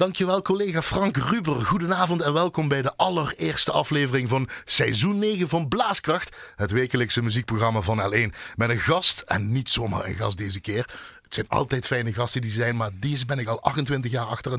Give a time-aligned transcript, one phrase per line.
[0.00, 1.64] Dankjewel collega Frank Ruber.
[1.64, 6.36] Goedenavond en welkom bij de allereerste aflevering van seizoen 9 van Blaaskracht.
[6.56, 8.54] Het wekelijkse muziekprogramma van L1.
[8.56, 10.88] Met een gast, en niet zomaar een gast deze keer.
[11.30, 14.52] Het zijn altijd fijne gasten die zijn, maar deze ben ik al 28 jaar achter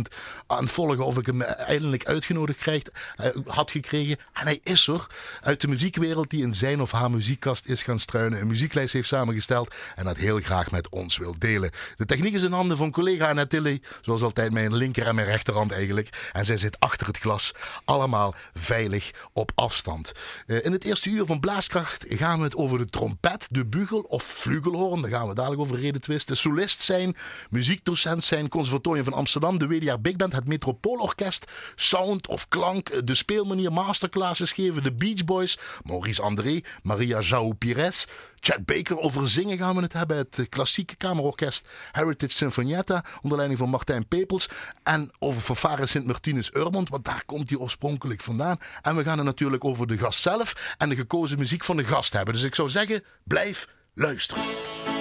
[0.48, 2.82] aan het, volgen of ik hem eindelijk uitgenodigd krijg,
[3.20, 4.18] uh, had gekregen.
[4.34, 5.08] En hij is er,
[5.42, 9.08] uit de muziekwereld die in zijn of haar muziekkast is gaan struinen, een muzieklijst heeft
[9.08, 11.72] samengesteld en dat heel graag met ons wil delen.
[11.96, 15.72] De techniek is in handen van collega Annette zoals altijd mijn linker en mijn rechterhand
[15.72, 16.30] eigenlijk.
[16.32, 17.54] En zij zit achter het glas,
[17.86, 20.12] allemaal veilig op afstand.
[20.48, 24.00] Uh, in het eerste uur van Blaaskracht gaan we het over de trompet, de bugel
[24.00, 26.38] of flugelhoorn, daar gaan we dadelijk over reden twisten
[26.70, 27.16] zijn,
[27.50, 33.16] muziekdocent zijn, Conservatorium van Amsterdam, de WDR Big Band, het Metropoolorkest, sound of klank, de
[33.16, 38.08] speelmanier, masterclasses geven, de Beach Boys, Maurice André, Maria João Pires,
[38.40, 39.00] Chad Baker.
[39.00, 40.18] Over zingen gaan we het hebben.
[40.18, 44.50] Het klassieke kamerorkest Heritage Sinfonietta onder leiding van Martijn Pepels.
[44.84, 48.58] En over fanfare Sint-Martinus Urmond, want daar komt hij oorspronkelijk vandaan.
[48.82, 51.84] En we gaan het natuurlijk over de gast zelf en de gekozen muziek van de
[51.84, 52.34] gast hebben.
[52.34, 55.01] Dus ik zou zeggen, blijf luisteren.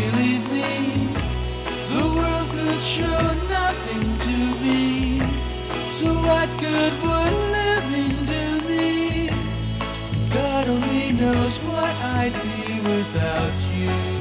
[0.00, 0.72] believe me.
[1.94, 3.22] The world could show
[3.58, 5.20] nothing to me.
[5.98, 9.30] So what good would living do me?
[10.34, 14.15] God only knows what I'd be without you.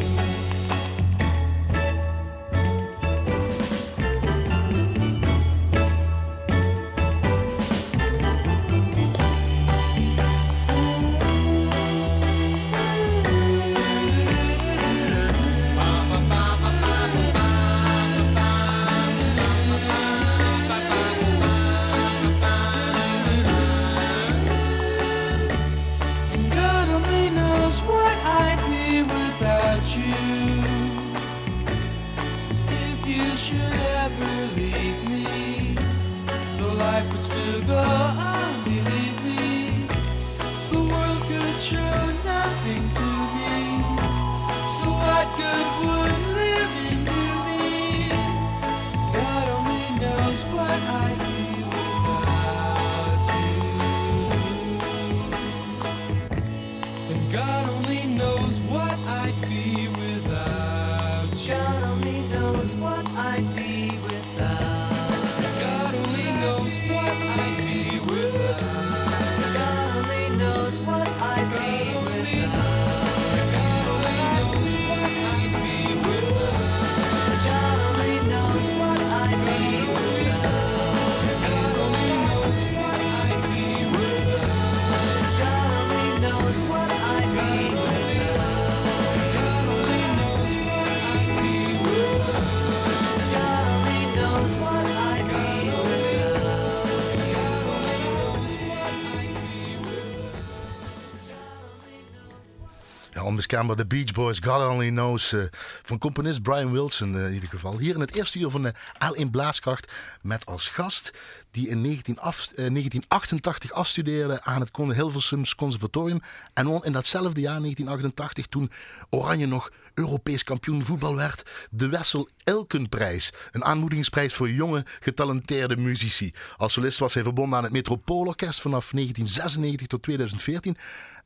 [103.46, 105.34] Onmiskenbaar de Beach Boys, God Only Knows.
[105.34, 105.44] Uh,
[105.84, 107.78] van componist Brian Wilson uh, in ieder geval.
[107.78, 109.92] Hier in het eerste uur van de L1 Blaaskracht
[110.22, 111.12] met als gast
[111.52, 116.22] die in 19 af, uh, 1988 afstudeerde aan het Hilversums Conservatorium.
[116.54, 118.72] En in datzelfde jaar, 1988, toen
[119.10, 123.34] Oranje nog Europees kampioen voetbal werd, de Wessel Elkenprijs.
[123.52, 126.34] Een aanmoedigingsprijs voor jonge, getalenteerde muzici.
[126.58, 130.78] Als solist was hij verbonden aan het Metropoolorkest vanaf 1996 tot 2014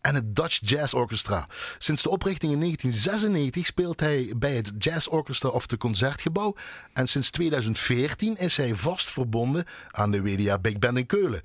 [0.01, 1.47] en het Dutch Jazz Orchestra.
[1.77, 6.55] Sinds de oprichting in 1996 speelt hij bij het Jazz Orchestra of de Concertgebouw.
[6.93, 11.41] En sinds 2014 is hij vast verbonden aan de WDA Big Band in Keulen.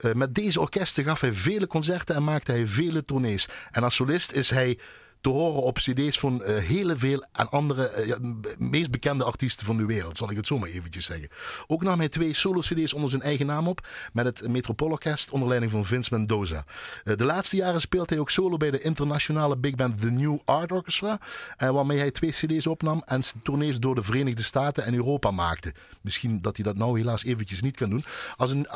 [0.00, 3.48] Uh, met deze orkesten gaf hij vele concerten en maakte hij vele tournees.
[3.70, 4.78] En als solist is hij
[5.20, 8.18] te horen op cd's van uh, hele veel en andere ja,
[8.58, 11.28] meest bekende artiesten van de wereld, zal ik het zo maar eventjes zeggen.
[11.66, 15.72] Ook nam hij twee solo-cd's onder zijn eigen naam op met het Metropoolorkest onder leiding
[15.72, 16.64] van Vince Mendoza.
[17.04, 20.38] Uh, de laatste jaren speelt hij ook solo bij de internationale big band The New
[20.44, 21.20] Art Orchestra,
[21.56, 25.72] waarmee hij twee cd's opnam en tournees door de Verenigde Staten en Europa maakte.
[26.00, 28.04] Misschien dat hij dat nou helaas eventjes niet kan doen.
[28.36, 28.68] Als een,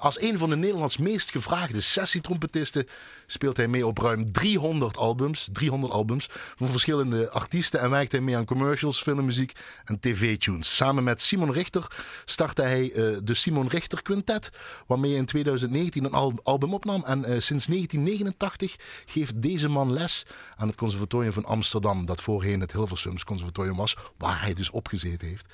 [0.00, 2.86] als een van de Nederlands meest gevraagde sessietrompetisten
[3.26, 5.48] speelt hij mee op ruim 300 albums.
[5.52, 7.80] 300 albums van verschillende artiesten.
[7.80, 9.52] En werkt hij mee aan commercials, filmmuziek
[9.84, 10.76] en tv-tunes.
[10.76, 11.86] Samen met Simon Richter
[12.24, 14.50] startte hij uh, de Simon Richter Quintet.
[14.86, 17.04] Waarmee hij in 2019 een album opnam.
[17.04, 18.76] En uh, sinds 1989
[19.06, 20.26] geeft deze man les
[20.56, 22.06] aan het Conservatorium van Amsterdam.
[22.06, 23.96] Dat voorheen het Hilversums Conservatorium was.
[24.18, 25.46] Waar hij dus opgezeten heeft.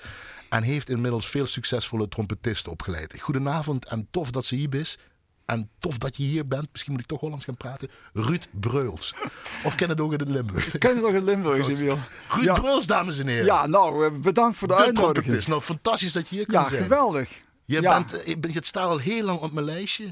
[0.48, 3.20] En heeft inmiddels veel succesvolle trompetisten opgeleid.
[3.20, 4.98] Goedenavond en tof dat ze hier is.
[5.52, 6.68] En tof dat je hier bent.
[6.72, 7.90] Misschien moet ik toch Hollands gaan praten.
[8.12, 9.14] Ruud Breuls.
[9.64, 10.78] Of ken het ook in Limburg?
[10.78, 11.98] Ken het nog in Limburg, Emiel.
[12.28, 12.54] Ruud ja.
[12.54, 13.44] Breuls, dames en heren.
[13.44, 15.26] Ja, nou, eh, bedankt voor de, de uitnodiging.
[15.26, 16.82] Het is nou fantastisch dat je hier kunt ja, zijn.
[16.82, 17.42] Geweldig.
[17.64, 20.08] Je, bent, eh, je staat al heel lang op mijn lijstje.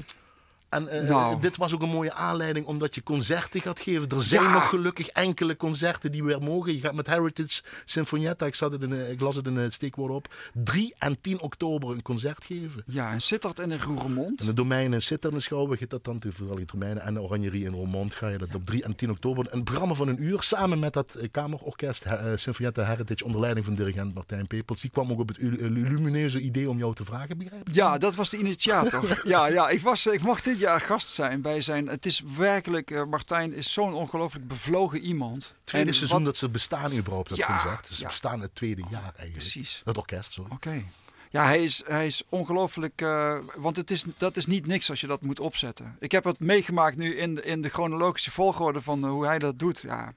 [0.69, 1.41] En uh, nou.
[1.41, 4.09] dit was ook een mooie aanleiding omdat je concerten gaat geven.
[4.09, 6.73] Er zijn nog gelukkig enkele concerten die weer mogen.
[6.73, 10.11] Je gaat met Heritage Sinfonietta, ik, zat het in, ik las het in het steekwoord
[10.11, 12.83] op, 3 en 10 oktober een concert geven.
[12.85, 14.39] Ja, en Sittard in Roermond.
[14.41, 17.65] En de domein in Sittard in Schouwburg, dat dan vooral in Romeinen en de Oranjerie
[17.65, 19.45] in Roermond ga je dat op 3 en 10 oktober.
[19.49, 23.65] Een programma van een uur samen met dat eh, kamerorkest uh, Sinfonietta Heritage onder leiding
[23.65, 24.81] van dirigent Martijn Pepels.
[24.81, 28.29] Die kwam ook op het lumineuze idee om jou te vragen, begrijp Ja, dat was
[28.29, 29.21] de initiator.
[29.23, 31.87] ja, ja ik, was, ik mocht dit jaar gast zijn bij zijn.
[31.87, 35.53] Het is werkelijk, uh, Martijn is zo'n ongelooflijk bevlogen iemand.
[35.63, 37.87] Tweede seizoen dat ze bestaan überhaupt, dat ja, concert.
[37.91, 39.31] Ze bestaan het tweede jaar eigenlijk.
[39.31, 39.81] Precies.
[39.85, 40.47] Het orkest, zo.
[40.49, 40.83] Oké.
[41.29, 43.01] Ja, hij is, hij is ongelooflijk.
[43.01, 45.95] Uh, want het is, dat is niet niks als je dat moet opzetten.
[45.99, 49.39] Ik heb het meegemaakt nu in de, in de chronologische volgorde van uh, hoe hij
[49.39, 49.81] dat doet.
[49.81, 50.13] Ja.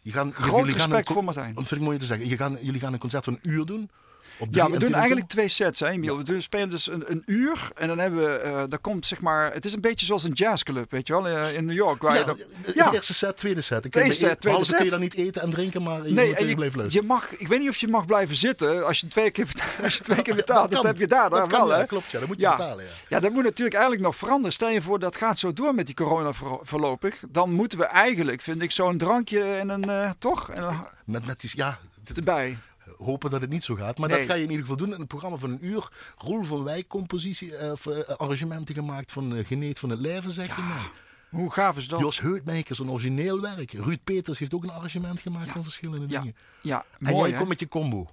[0.00, 1.54] Je gaan, Groot respect gaan voor Martijn.
[1.54, 2.28] Dat vind ik mooi te zeggen.
[2.28, 3.90] Je gaan, jullie gaan een concert van een uur doen
[4.50, 6.22] ja, we doen eigenlijk twee sets, hè, Emiel.
[6.22, 9.52] We spelen dus een, een uur en dan hebben we, uh, daar komt zeg maar,
[9.52, 12.02] het is een beetje zoals een jazzclub, weet je wel, uh, in New York.
[12.02, 12.38] Waar ja, je dan,
[12.74, 12.92] ja.
[12.92, 13.84] eerste set, tweede set.
[13.84, 14.76] Ik tweede set, tweede set.
[14.76, 17.02] kun je dan niet eten en drinken, maar je nee, moet en je, blijven Je
[17.02, 19.46] mag, ik weet niet of je mag blijven zitten als je twee keer,
[19.82, 20.70] als je twee keer betaalt.
[20.70, 21.78] dat, dat heb je daar, daar wel, hè?
[21.78, 22.84] Ja, klopt, ja, dat moet je betalen.
[22.84, 22.90] Ja.
[23.08, 24.52] ja, dat moet natuurlijk eigenlijk nog veranderen.
[24.52, 26.30] Stel je voor dat gaat zo door met die corona
[26.62, 30.50] voorlopig, dan moeten we eigenlijk, vind ik, zo'n drankje en een, uh, toch?
[30.50, 31.78] En met, met die, ja,
[32.14, 32.56] erbij
[33.02, 33.98] hopen dat het niet zo gaat.
[33.98, 35.88] Maar dat ga je in ieder geval doen in een programma van een uur.
[36.16, 40.30] Roel van Wijk compositie, uh, of, uh, arrangementen gemaakt van uh, Geneet van het Leven,
[40.30, 40.90] zeg je mij.
[41.40, 42.00] Hoe gaaf is dat?
[42.00, 43.72] Jos Heutmakers, een origineel werk.
[43.72, 46.36] Ruud Peters heeft ook een arrangement gemaakt van verschillende dingen.
[46.62, 48.10] Ja, en mooi, jij komt met je combo.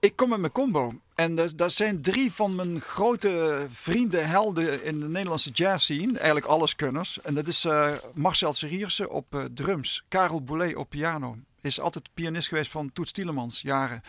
[0.00, 0.92] Ik kom met mijn combo.
[1.14, 6.12] En dat, dat, zijn drie van mijn grote vrienden, helden in de Nederlandse jazz scene.
[6.12, 7.20] Eigenlijk alleskunners.
[7.20, 7.66] En dat is
[8.14, 10.04] Marcel Seriersen op drums.
[10.08, 14.02] Karel Boulet op piano is altijd pianist geweest van Toets Tielemans, jaren.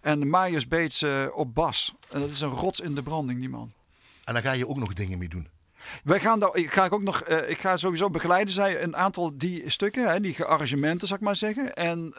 [0.00, 1.94] En Marius Beets uh, op bas.
[2.10, 3.72] En dat is een rots in de branding, die man.
[4.24, 5.48] En daar ga je ook nog dingen mee doen?
[6.04, 8.96] Wij gaan daar, ik ga ik ook nog, uh, ik ga sowieso begeleiden zij een
[8.96, 11.74] aantal die stukken, hè, die arrangementen, zou ik maar zeggen.
[11.74, 12.18] En uh,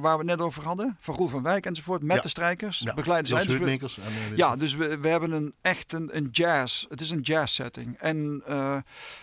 [0.00, 2.22] we het net over hadden, van Roel van Wijk enzovoort, met ja.
[2.22, 2.94] de strijkers, ja.
[2.94, 3.46] begeleiden zij.
[3.46, 7.10] Dus we, en, ja, dus we, we hebben een echt een, een jazz, het is
[7.10, 7.98] een jazz setting.
[7.98, 8.42] En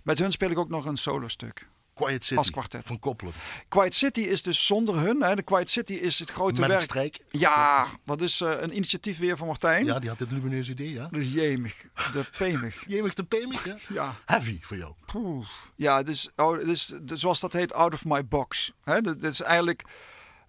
[0.04, 1.68] met hun speel ik ook nog een solo stuk.
[1.96, 2.86] Quiet City als kwartet.
[2.86, 3.34] van Koppelen.
[3.68, 5.24] Quiet City is dus zonder hun.
[5.24, 5.36] Hè.
[5.36, 6.82] De Quiet City is het grote Met werk.
[6.82, 7.20] het strijk.
[7.30, 9.86] Ja, dat is uh, een initiatief weer van Martijn.
[9.86, 11.08] Ja, die had dit lumineuze idee, ja.
[11.12, 12.84] Dus jemig, de pemig.
[12.88, 13.78] jemig de pemig, ja?
[13.90, 14.16] ja.
[14.26, 14.94] Heavy voor jou.
[15.06, 15.48] Poeh.
[15.76, 18.72] Ja, dus, oh, dus, dus, zoals dat heet, out of my box.
[18.84, 19.02] Hè.
[19.02, 19.84] Dat, dat is eigenlijk,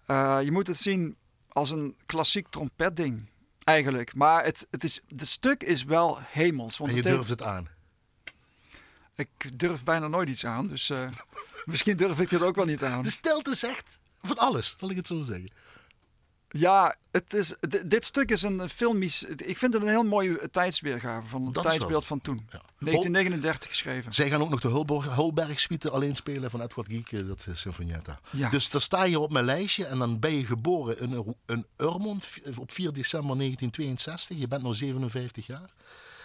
[0.07, 1.15] uh, je moet het zien
[1.49, 3.29] als een klassiek trompetding.
[3.63, 4.15] Eigenlijk.
[4.15, 6.77] Maar het, het, is, het stuk is wel hemels.
[6.77, 7.67] Want en je het durft het aan.
[9.15, 10.99] Ik durf bijna nooit iets aan, dus uh,
[11.71, 13.01] misschien durf ik dit ook wel niet aan.
[13.01, 15.49] De stilte zegt van alles, zal ik het zo zeggen.
[16.49, 17.53] Ja, het is,
[17.85, 19.23] dit stuk is een filmisch.
[19.23, 22.35] Ik vind het een heel mooie tijdsweergave van het Dat tijdsbeeld van toen.
[22.35, 22.61] Ja.
[22.79, 24.13] 1939 geschreven.
[24.13, 27.59] Zij gaan ook nog de Hulberg, Hulberg suite alleen spelen van Edward Gieke, dat is
[27.59, 28.19] Sinfonietta.
[28.31, 28.49] Ja.
[28.49, 32.25] Dus daar sta je op mijn lijstje en dan ben je geboren in, in Urmond
[32.57, 34.37] op 4 december 1962.
[34.37, 35.73] Je bent nu 57 jaar.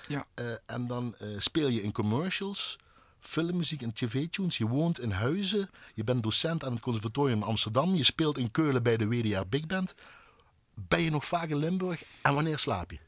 [0.07, 0.27] Ja.
[0.41, 2.79] Uh, en dan uh, speel je in commercials,
[3.23, 4.59] filmmuziek en tv-tunes.
[4.59, 5.71] Je woont in Huizen.
[5.95, 7.95] Je bent docent aan het Conservatorium Amsterdam.
[7.95, 9.95] Je speelt in Keulen bij de WDR Big Band.
[10.75, 12.05] Ben je nog vaak in Limburg?
[12.23, 12.99] En wanneer slaap je?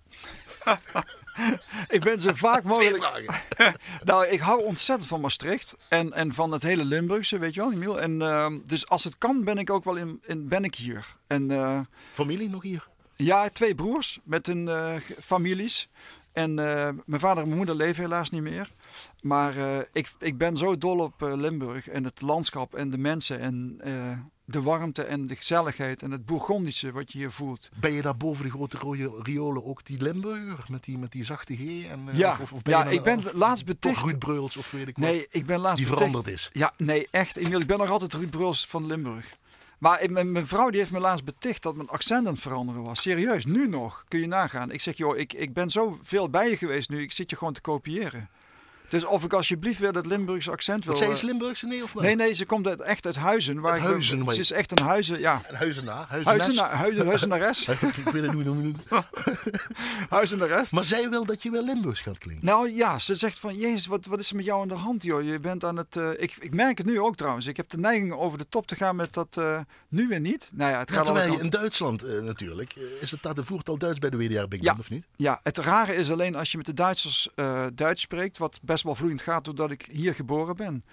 [1.96, 2.96] ik ben zo vaak mogelijk.
[2.96, 3.80] Twee vragen.
[4.04, 7.72] nou, ik hou ontzettend van Maastricht en, en van het hele Limburgse, weet je wel,
[7.72, 8.00] Emiel.
[8.00, 11.16] En uh, dus als het kan, ben ik ook wel in, in ben ik hier.
[11.26, 11.80] En, uh,
[12.12, 12.88] Familie nog hier?
[13.16, 15.88] Ja, twee broers met hun uh, families.
[16.34, 18.70] En eh, mijn vader en mijn moeder leven helaas niet meer.
[19.20, 22.98] Maar eh, ik, ik ben zo dol op eh, Limburg en het landschap en de
[22.98, 23.80] mensen en
[24.46, 27.68] de warmte en de gezelligheid en het Bourgondische wat je hier voelt.
[27.80, 31.24] Ben je daar boven de grote rode riolen ook die Limburger met die, met die
[31.24, 31.84] zachte G?
[31.86, 34.02] En, Ja, of, of, of ben ja, ik ben of laatst beticht.
[34.02, 36.50] Ruud Breuls of weet ik wat, Nee, ik ben laatst die beticht- veranderd is.
[36.52, 37.36] Ja, nee, echt.
[37.36, 39.36] Emiel, ik ben nog altijd Ruud van Limburg.
[39.84, 43.02] Maar mijn vrouw die heeft me laatst beticht dat mijn accent aan het veranderen was.
[43.02, 44.04] Serieus, nu nog.
[44.08, 44.70] Kun je nagaan.
[44.70, 47.02] Ik zeg, joh, ik, ik ben zo veel bij je geweest nu.
[47.02, 48.28] Ik zit je gewoon te kopiëren.
[48.88, 50.96] Dus of ik alsjeblieft weer dat Limburgse accent wil...
[50.96, 52.02] Zij eh, is Limburgse nee of wel?
[52.02, 53.60] Nee, nee, ze komt uit, echt uit Huizen.
[53.60, 55.40] Waar Uit ik- Huizen, maar Ze is echt een Huizen, ja.
[55.48, 56.06] En Huizenaar.
[56.08, 57.68] Huizenaar, huizen, huizenares.
[57.68, 57.78] ik
[58.12, 58.76] weet het niet noemen.
[60.08, 60.70] Huizenares.
[60.70, 62.44] Maar zij wil dat je wel Limburgs gaat klinken.
[62.46, 65.02] Nou ja, ze zegt van, jezus, wat, wat is er met jou aan de hand,
[65.02, 65.22] joh?
[65.22, 65.96] Je bent aan het...
[65.96, 67.46] eh, ik, ik merk het nu ook trouwens.
[67.46, 70.50] Ik heb de neiging over de top te gaan met dat eh, nu weer niet.
[70.52, 71.54] Nou ja, het gaat alle terwijl je kanten.
[71.58, 74.76] in Duitsland natuurlijk, is het daar de voertaal Duits bij de WDR Big Ja.
[74.78, 75.04] Of niet?
[75.16, 77.28] Ja, het rare is alleen als je met de Duitsers
[77.74, 80.84] Duits spreekt, wat best wel vloeiend gaat doordat ik hier geboren ben.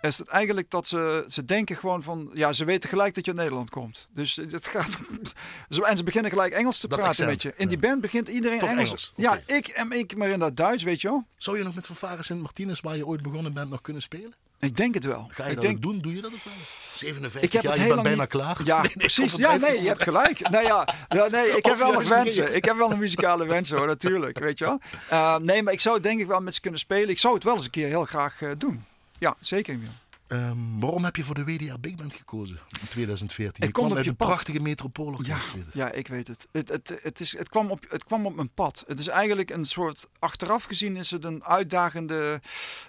[0.00, 3.30] Is het eigenlijk dat ze, ze denken gewoon van, ja, ze weten gelijk dat je
[3.30, 4.08] uit Nederland komt.
[4.12, 4.98] Dus het gaat.
[5.68, 7.52] Zo- En ze beginnen gelijk Engels te Dat praten met je.
[7.56, 8.86] In die band begint iedereen Toch Engels.
[8.88, 11.24] Engels, Ja, ik en ik, maar in dat Duits, weet je wel.
[11.36, 14.34] Zou je nog met Fanfare Sint Martinez, waar je ooit begonnen bent, nog kunnen spelen?
[14.60, 15.28] Ik denk het wel.
[15.32, 15.98] Ga je ik dat denk, ook doen?
[16.00, 16.74] Doe je dat ook wel eens?
[16.94, 18.58] 57 Ik heb jaar, het je bijna niet- klaar.
[18.64, 19.36] Ja, Nee, precies.
[19.36, 20.48] Ja, nee, je hebt gelijk.
[20.50, 20.94] Nou ja,
[21.30, 22.54] nee, ik heb Of wel nog wensen.
[22.54, 24.38] Ik heb wel een muzikale wens hoor, natuurlijk.
[24.38, 24.80] Weet je wel.
[25.08, 27.08] Eh, nee, maar ik zou denk ik wel met ze kunnen spelen.
[27.08, 28.84] Ik zou het wel eens een keer heel graag eh, doen.
[29.18, 29.74] Ja, zeker.
[29.74, 29.90] Emiel.
[30.28, 33.62] Ehm, waarom heb je voor de WDR Big Band gekozen in 2014?
[33.62, 34.28] Ik je kwam op uit je een pad.
[34.28, 35.54] prachtige metropoolorkest.
[35.54, 36.48] Ja, ja, ik weet het.
[36.52, 38.84] Het, het, het, is, het, kwam op, het kwam op mijn pad.
[38.86, 42.40] Het is eigenlijk een soort, achteraf gezien is het een uitdagende,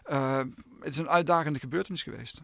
[0.04, 0.38] eh,
[0.80, 2.42] het is een uitdagende gebeurtenis geweest.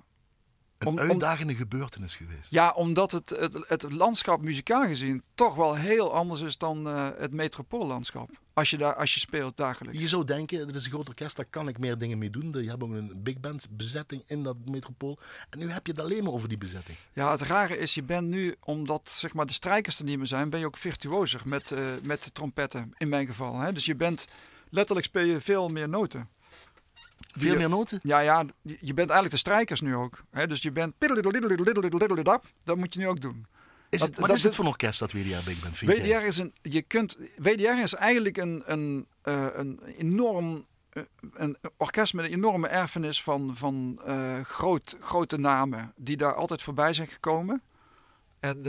[0.77, 2.50] Een Om- om- uitdagende gebeurtenis geweest.
[2.50, 7.08] Ja, omdat het, het, het landschap muzikaal gezien toch wel heel anders is dan eh,
[7.17, 8.29] het metropoollandschap.
[8.53, 10.00] Als je, daar, als je speelt dagelijks.
[10.01, 12.51] Je zou denken, dit is een groot orkest, daar kan ik meer dingen mee doen.
[12.51, 15.20] Je hebt ook een big band bezetting in dat metropool.
[15.50, 16.98] En nu heb je het alleen maar over die bezetting.
[17.13, 20.27] Ja, het rare is, je bent nu, omdat zeg maar, de strijkers er niet meer
[20.27, 23.60] zijn, ben je ook virtuozer met, eh, met de trompetten, in mijn geval.
[23.60, 23.74] Hè?
[23.74, 24.25] Dus je bent,
[24.70, 26.29] letterlijk speel je veel meer noten.
[27.36, 28.00] Veel meer noten?
[28.04, 30.24] Ja, ja, je bent eigenlijk de strijkers nu ook.
[30.32, 30.48] Hè?
[30.48, 30.94] Dus je bent
[32.63, 33.46] dat moet je nu ook doen.
[33.89, 35.77] Is Dat- het, wat dat is het voor een orkest, dat WDR Big Band?
[35.77, 36.18] Vind jij?
[36.20, 39.08] WDR is, een, je kunt, WDR is eigenlijk een, een,
[39.54, 40.65] een enorm
[41.34, 44.00] een orkest met een enorme erfenis van, van
[44.44, 47.62] groot, grote namen die daar altijd voorbij zijn gekomen.
[48.39, 48.62] En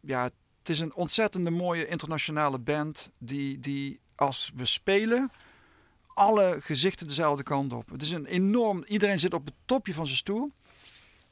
[0.00, 0.22] ja,
[0.58, 5.30] het is een ontzettende mooie internationale band die, die als we spelen
[6.16, 7.90] alle gezichten dezelfde kant op.
[7.90, 10.52] Het is een enorm, iedereen zit op het topje van zijn stoel.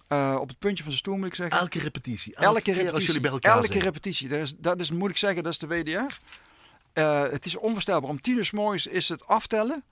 [0.09, 1.59] Eh, op het puntje van zijn stoel moet ik zeggen.
[1.59, 2.35] Elke repetitie.
[2.35, 2.93] Elke repetitie.
[2.93, 3.83] als jullie bij elkaar Elke zijn.
[3.83, 4.29] repetitie.
[4.29, 6.19] Dat is, dat is, moet ik zeggen, dat is de WDR.
[6.93, 8.11] Eh, het is onvoorstelbaar.
[8.11, 9.85] Om tien uur morgens is het aftellen.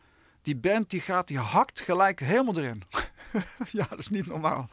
[0.42, 2.82] Die band die gaat, die hakt gelijk helemaal erin.
[3.78, 4.68] ja, dat is niet normaal.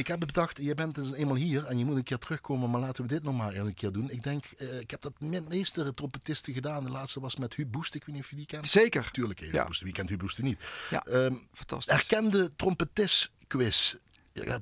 [0.00, 2.80] Ik heb bedacht, je bent dus eenmaal hier en je moet een keer terugkomen, maar
[2.80, 4.10] laten we dit nog maar eens een keer doen.
[4.10, 6.84] Ik denk, eh, ik heb dat met meeste trompetisten gedaan.
[6.84, 8.68] De laatste was met Huub Boest, ik weet niet of je die kent.
[8.68, 9.10] Zeker.
[9.10, 9.64] Tuurlijk, Huub Ja.
[9.66, 9.80] Boest.
[9.80, 10.58] Wie kent Huub Boest niet?
[10.90, 11.04] Ja.
[11.04, 11.94] Ehm, Fantastisch.
[11.94, 13.94] erkende trompetist quiz.
[14.32, 14.58] Ja,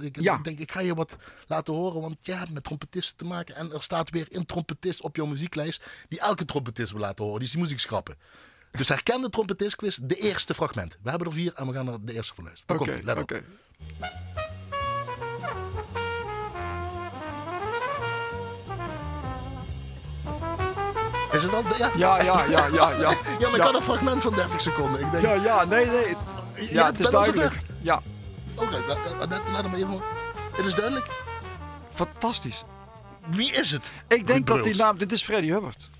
[0.00, 0.38] Ik, Ja.
[0.38, 3.54] denk, ik ga je wat laten horen, want je hebt met trompetisten te maken.
[3.56, 7.38] En er staat weer een trompetist op jouw muzieklijst die elke trompetist wil laten horen.
[7.38, 8.16] Die is die muziek schrappen.
[8.70, 10.98] Dus herkende trompetist quiz, de eerste fragment.
[11.02, 12.80] We hebben er vier en we gaan er de eerste van luisteren.
[12.80, 13.18] Oké, op.
[13.18, 13.42] oké.
[21.44, 21.62] Is het al?
[21.76, 23.10] Ja, Ja, ja, ja, ja, ja.
[23.38, 25.00] Ja, maar ik had een fragment van 30 seconden.
[25.00, 26.16] Ik denk, Ja, ja, nee, nee.
[26.70, 27.60] Ja, het is duidelijk.
[27.80, 28.00] Ja,
[28.54, 28.98] Oké, laat,
[29.52, 30.00] laat, hem even.
[30.52, 31.06] Het is duidelijk.
[31.94, 32.64] fantastisch.
[33.30, 33.92] Wie is het?
[34.08, 34.98] Ik denk dat die naam...
[34.98, 35.90] Dit is Freddie Hubbard.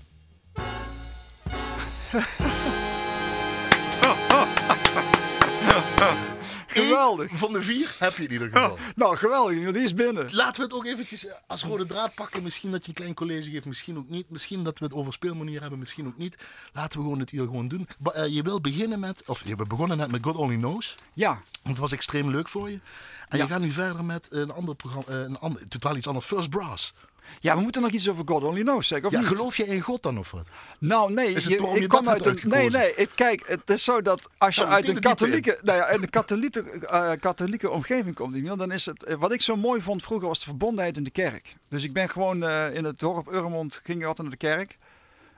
[6.73, 7.31] Geweldig.
[7.31, 8.79] Eén van de vier heb je in ieder geval.
[8.97, 9.73] Nou, geweldig.
[9.73, 10.35] Die is binnen.
[10.35, 12.43] Laten we het ook eventjes eh, als rode draad pakken.
[12.43, 14.31] Misschien dat je een klein college geeft, misschien ook niet.
[14.31, 16.37] Misschien dat we het over speelmanier hebben, misschien ook niet.
[16.73, 17.89] Laten we gewoon het hier gewoon doen.
[17.99, 20.95] Ba- eh, je wil beginnen met, of je hebt begonnen net met God Only Knows.
[21.13, 22.81] Ja, Want het was extreem leuk voor je.
[23.29, 23.45] En Ja.
[23.45, 26.27] je gaat nu verder met een ander programma, eh, een ander, totaal iets anders.
[26.27, 26.93] First Brass.
[27.41, 29.29] Ja, we moeten nog iets over God Only Knows zeggen, of Ja, niet?
[29.29, 30.47] geloof je in God dan of wat?
[30.79, 31.27] Nou, nee.
[31.27, 32.39] Is het je ik kom uit een.
[32.45, 32.93] Nee, nee.
[32.97, 36.11] Het, kijk, het is zo dat als je Nou, uit een katholieke, nou ja, een
[36.11, 39.17] katholieke, eh, katholieke omgeving komt, dan is het.
[39.19, 41.57] Wat ik zo mooi vond vroeger was de verbondenheid in de kerk.
[41.69, 44.79] Dus ik ben gewoon eh, in het dorp Urmond, ging ik altijd naar de kerk.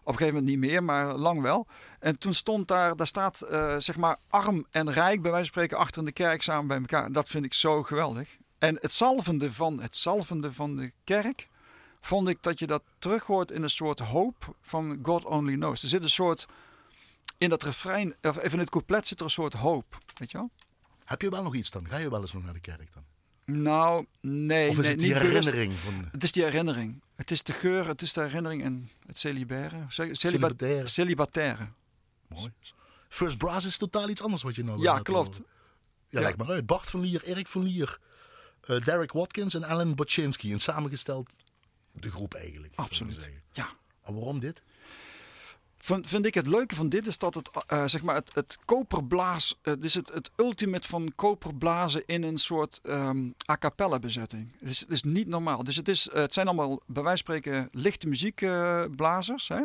[0.07, 1.67] Op een gegeven moment niet meer, maar lang wel.
[2.01, 5.63] En toen stond daar, daar staat eh, zeg maar arm en rijk bij wijze van
[5.63, 7.13] spreken achter in de kerk samen bij elkaar.
[7.13, 8.37] Dat vind ik zo geweldig.
[8.59, 11.49] En het zalvende van, het zalvende van de kerk,
[12.05, 15.83] vond ik dat je dat terug hoort in een soort hoop van God Only Knows.
[15.83, 16.47] Er zit een soort
[17.39, 19.99] in dat refrein, of even in het couplet zit er een soort hoop.
[20.15, 20.51] Weet je wel?
[21.05, 21.89] Heb je wel nog iets dan?
[21.89, 23.05] Ga je wel eens nog naar de kerk dan?
[23.63, 24.69] Nou, nee.
[24.69, 25.33] Of is nee, het die bewust.
[25.33, 27.03] herinnering van Het is die herinnering.
[27.17, 29.77] Het is de geur, het is de herinnering en het celibaire.
[29.89, 30.87] Ce- celiba- celibataire?
[30.87, 31.69] Celibataire.
[32.29, 32.53] Mooi.
[33.09, 35.37] First Brass is totaal iets anders wat je nou Ja, klopt.
[36.09, 36.21] Ja, Ja.
[36.27, 36.67] leg maar uit.
[36.67, 37.99] Bart van Lier, Erik van Lier,
[38.61, 40.53] eh, Derek Watkins en Alan Boczynski.
[40.53, 41.29] Een samengesteld
[42.01, 42.73] de groep eigenlijk.
[42.77, 43.29] Absoluut.
[43.53, 43.69] Ja.
[44.03, 44.63] En waarom dit?
[45.79, 48.59] Vind, vind ik het leuke van dit is dat het, eh, zeg maar, het, het
[48.65, 54.53] koperblaas, het is het, het ultimate van koperblazen in een soort ehm a cappella bezetting.
[54.61, 55.65] Het is, het is niet normaal.
[55.65, 59.49] Dus het, is, eh, het zijn allemaal bij wijze van spreken lichte muziekblazers.
[59.49, 59.61] hè,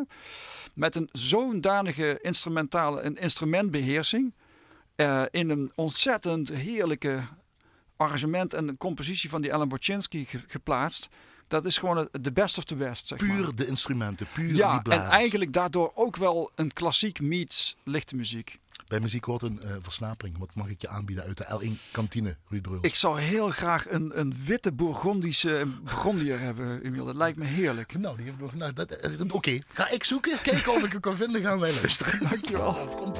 [0.74, 4.34] met een zo'n danige instrumentale een instrumentbeheersing.
[4.96, 7.22] eh, in een ontzettend heerlijke
[7.98, 11.08] arrangement en compositie van die Alan Boczynski ge- geplaatst.
[11.50, 13.08] Dat is gewoon de best of the best.
[13.08, 13.36] Zeg maar.
[13.36, 15.10] Puur de instrumenten, puur die Ja, en blazers.
[15.10, 18.60] eigenlijk daardoor ook wel een klassiek meets lichte muziek.
[18.88, 20.38] Bij muziek hoort een eh, versnapering.
[20.38, 22.80] Wat mag ik je aanbieden uit de L1 kantine, Ruud Breul?
[22.82, 27.06] Ik zou heel graag een, een witte Bourgondische Burgondier hebben, Emiel.
[27.06, 27.98] Dat lijkt me heerlijk.
[27.98, 28.56] Nou, die heeft nog...
[28.56, 30.42] Nou, eh, Oké, ga ik zoeken.
[30.42, 31.42] Kijken of ik hem kan vinden.
[31.42, 32.20] Gaan wij luisteren.
[32.30, 32.74] Dankjewel.
[32.96, 33.18] Komt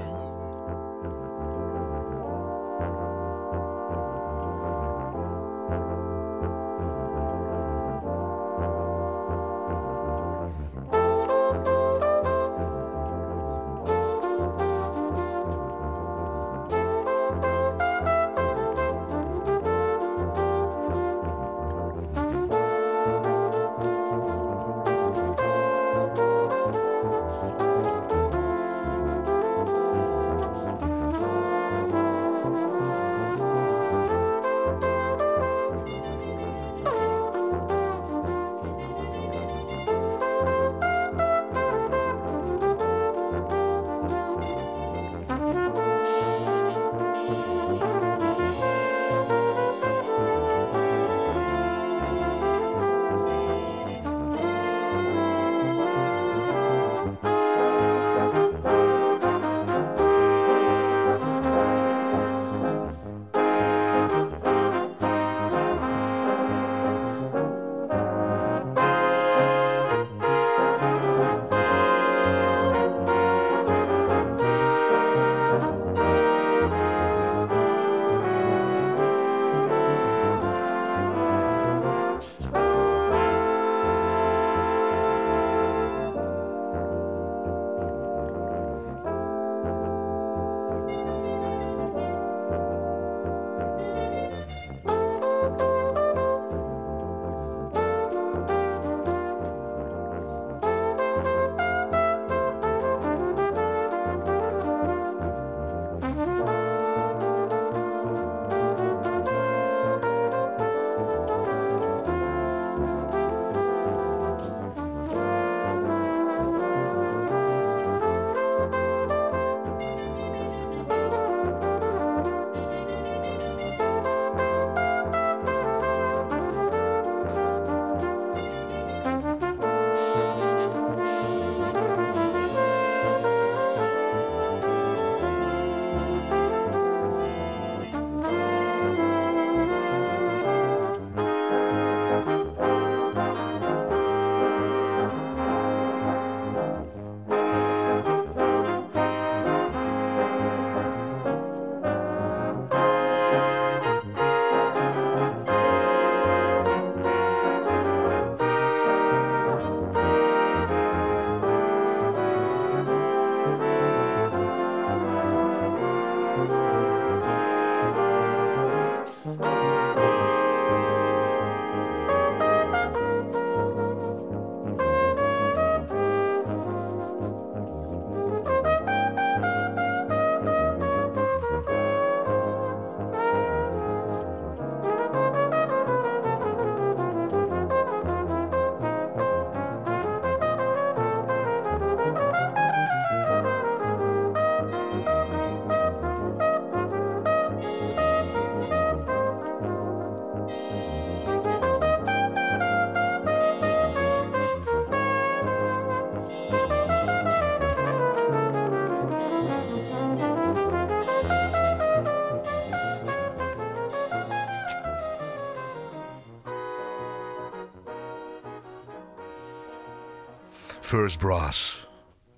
[220.90, 221.88] First Brass.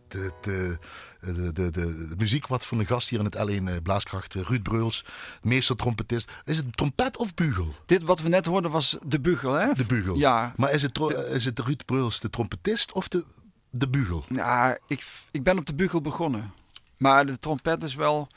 [0.07, 0.77] de, de,
[1.21, 4.41] de, de, de muziek wat van de gast hier in het L1 eh, Blaaskracht, eh,
[4.41, 5.05] Ruud Breuls,
[5.41, 6.31] meester trompetist.
[6.45, 7.75] Is het trompet of bugel?
[7.85, 9.73] Dit wat we net hoorden was de bugel, hè?
[9.73, 10.15] De bugel.
[10.15, 10.53] Ja.
[10.55, 10.99] Maar is het,
[11.31, 13.25] is het Ruud Breuls de trompetist of de,
[13.69, 14.25] de bugel?
[14.29, 16.53] Ja, ik, ik ben op de bugel begonnen.
[16.97, 18.27] Maar de trompet is wel...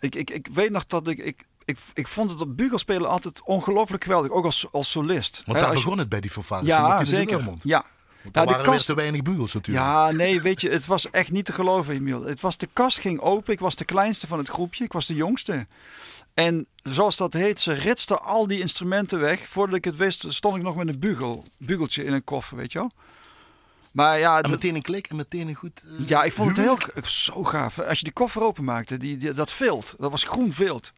[0.00, 1.18] Ik, ik, ik weet nog dat ik...
[1.18, 5.42] ik ik, ik vond het op bugelspelen altijd ongelooflijk geweldig, ook als, als solist.
[5.46, 6.66] Want daar je- begon het bij die fanfares.
[6.66, 7.44] Ja, zeker.
[7.62, 7.84] Ja.
[8.22, 9.86] Want de weer kast- te weinig bugels natuurlijk.
[9.86, 12.24] Ja, nee, weet je, het was echt niet te geloven, Emiel.
[12.24, 15.06] Het was, de kast ging open, ik was de kleinste van het groepje, ik was
[15.06, 15.66] de jongste.
[16.34, 19.48] En zoals dat heet, ze ritsten al die instrumenten weg.
[19.48, 22.72] Voordat ik het wist, stond ik nog met een bugel, bugeltje in een koffer, weet
[22.72, 22.90] je wel.
[23.92, 25.82] Maar ja, En meteen een klik en meteen een goed...
[26.00, 27.78] eh, ja ik vond het heel zo gaaf.
[27.78, 30.92] Als je die koffer openmaakte, die, die, dat vilt, dat was groen vilt.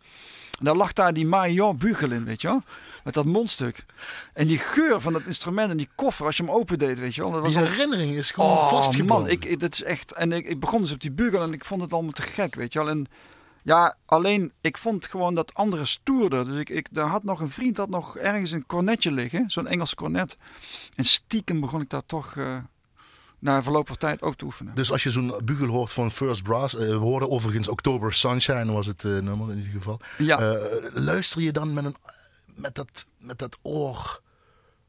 [0.59, 2.63] En daar lag daar die Maillon bugel in, weet je wel.
[3.05, 3.85] Met dat mondstuk.
[4.33, 7.23] En die geur van dat instrument en die koffer, als je hem opendeed, weet je
[7.23, 7.31] wel.
[7.31, 9.17] Dat was Die al- herinnering is gewoon Oh vastgebonden.
[9.17, 10.13] man, ik, ik- dat is echt.
[10.13, 12.55] En ik, ik begon dus op die bugel en ik vond het allemaal te gek,
[12.55, 12.89] weet je wel.
[12.89, 13.07] En
[13.63, 16.47] ja, alleen ik vond gewoon dat andere stoerder.
[16.47, 19.67] Dus ik, ik daar had nog een vriend had nog ergens een cornetje liggen, zo'n
[19.67, 20.37] Engels cornet.
[20.97, 22.57] En stiekem begon ik daar toch eh,
[23.39, 24.75] na verloop van tijd ook te oefenen.
[24.75, 28.73] Dus als je zo'n bugel hoort van First Brass, eh, we hoorden overigens October Sunshine
[28.73, 30.01] was het eh, nummer in ieder geval.
[30.19, 30.59] Ja.
[30.93, 31.97] Luister je dan met, een,
[32.55, 34.23] met, dat, met dat oor,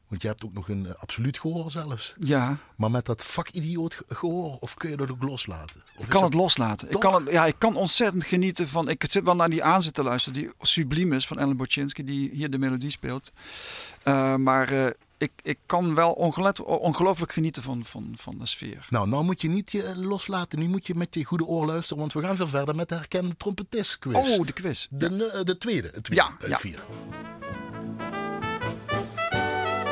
[0.08, 3.94] want je hebt ook nog een eh, absoluut gehoor zelfs, ja, maar met dat vakidioot
[3.94, 5.82] ge- gehoor, of kun je dat ook loslaten?
[5.96, 6.90] Of ik kan het loslaten.
[6.90, 8.88] Ik kan, het, ja, ik kan ontzettend genieten van.
[8.88, 12.30] Ik zit wel naar die aanzet te luisteren, die subliem is van Ellen Boczynski, die
[12.30, 13.32] hier de melodie speelt.
[14.02, 16.12] Eh, maar eh, ik, ik kan wel
[16.66, 18.86] ongelooflijk genieten van, van, van de sfeer.
[18.90, 21.98] Nou, nou moet je niet je loslaten, nu moet je met je goede oor luisteren,
[21.98, 24.14] want we gaan veel verder met de herkende trompetist quiz.
[24.14, 24.86] Oh, de quiz.
[24.90, 26.58] De, eh, de tweede, het tweede Ja, uit ja.
[26.58, 26.84] vier.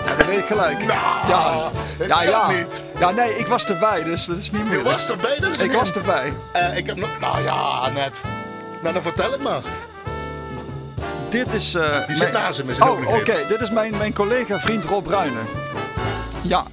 [0.07, 0.79] Ja, dat weet ik gelijk.
[0.79, 2.83] Nou, ja, ik ja, niet.
[2.99, 4.83] Ja, nee, ik was erbij, dus dat is niet Je meer.
[4.83, 6.33] was erbij, dat is Ik was erbij.
[6.53, 7.19] Eh, ik heb nog...
[7.21, 8.23] Nou ja, net.
[8.83, 9.63] Nou, dan vertel het maar.
[11.35, 11.75] Dit is.
[11.75, 13.45] eh, Die zit mijn- naast hem, is het Oh, oké.
[13.49, 15.47] Dit is mijn, mijn collega, vriend Rob Bruinen.
[16.43, 16.65] Ja.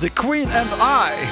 [0.00, 1.28] The Queen and I.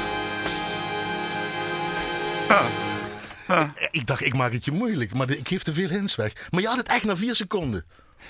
[3.47, 6.33] Eh, Ik dacht, ik maak het je moeilijk, maar ik geef te veel hints weg.
[6.51, 7.85] Maar je had het echt na vier seconden.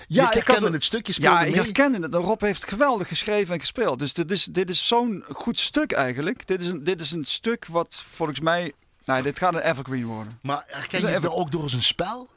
[0.06, 1.62] Ja, je ik herkende had het stukje, Ja, ik mee.
[1.62, 2.14] herkende het.
[2.14, 3.98] Rob heeft geweldig geschreven en gespeeld.
[3.98, 6.46] Dus dit is, dit is zo'n goed stuk eigenlijk.
[6.46, 8.72] Dit is, een, dit is een stuk wat volgens mij...
[9.04, 10.38] Nou, dit gaat een evergreen worden.
[10.42, 12.28] Maar herken je het nou ook door zijn spel?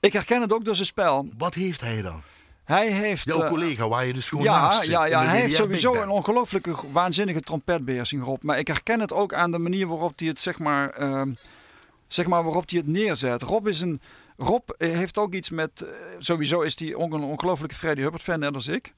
[0.00, 1.28] Ik herken het ook door zijn spel.
[1.38, 2.22] Wat heeft hij dan?
[2.64, 3.24] Hij heeft...
[3.24, 4.90] Jouw eh, collega, waar je dus gewoon Ja, naast zit.
[4.90, 8.42] ja, ja hij heeft sowieso een ongelooflijke, waanzinnige trompetbeheersing, Rob.
[8.42, 11.32] Maar ik herken het ook aan de manier waarop hij het, zeg maar, ehm,
[12.08, 13.42] zeg maar waarop hij het neerzet.
[13.42, 14.00] Rob is een...
[14.42, 15.80] Rob eh, heeft ook iets met...
[15.80, 18.92] eh, sowieso is hij een ongelooflijke Freddie Hubbard fan, net als ik.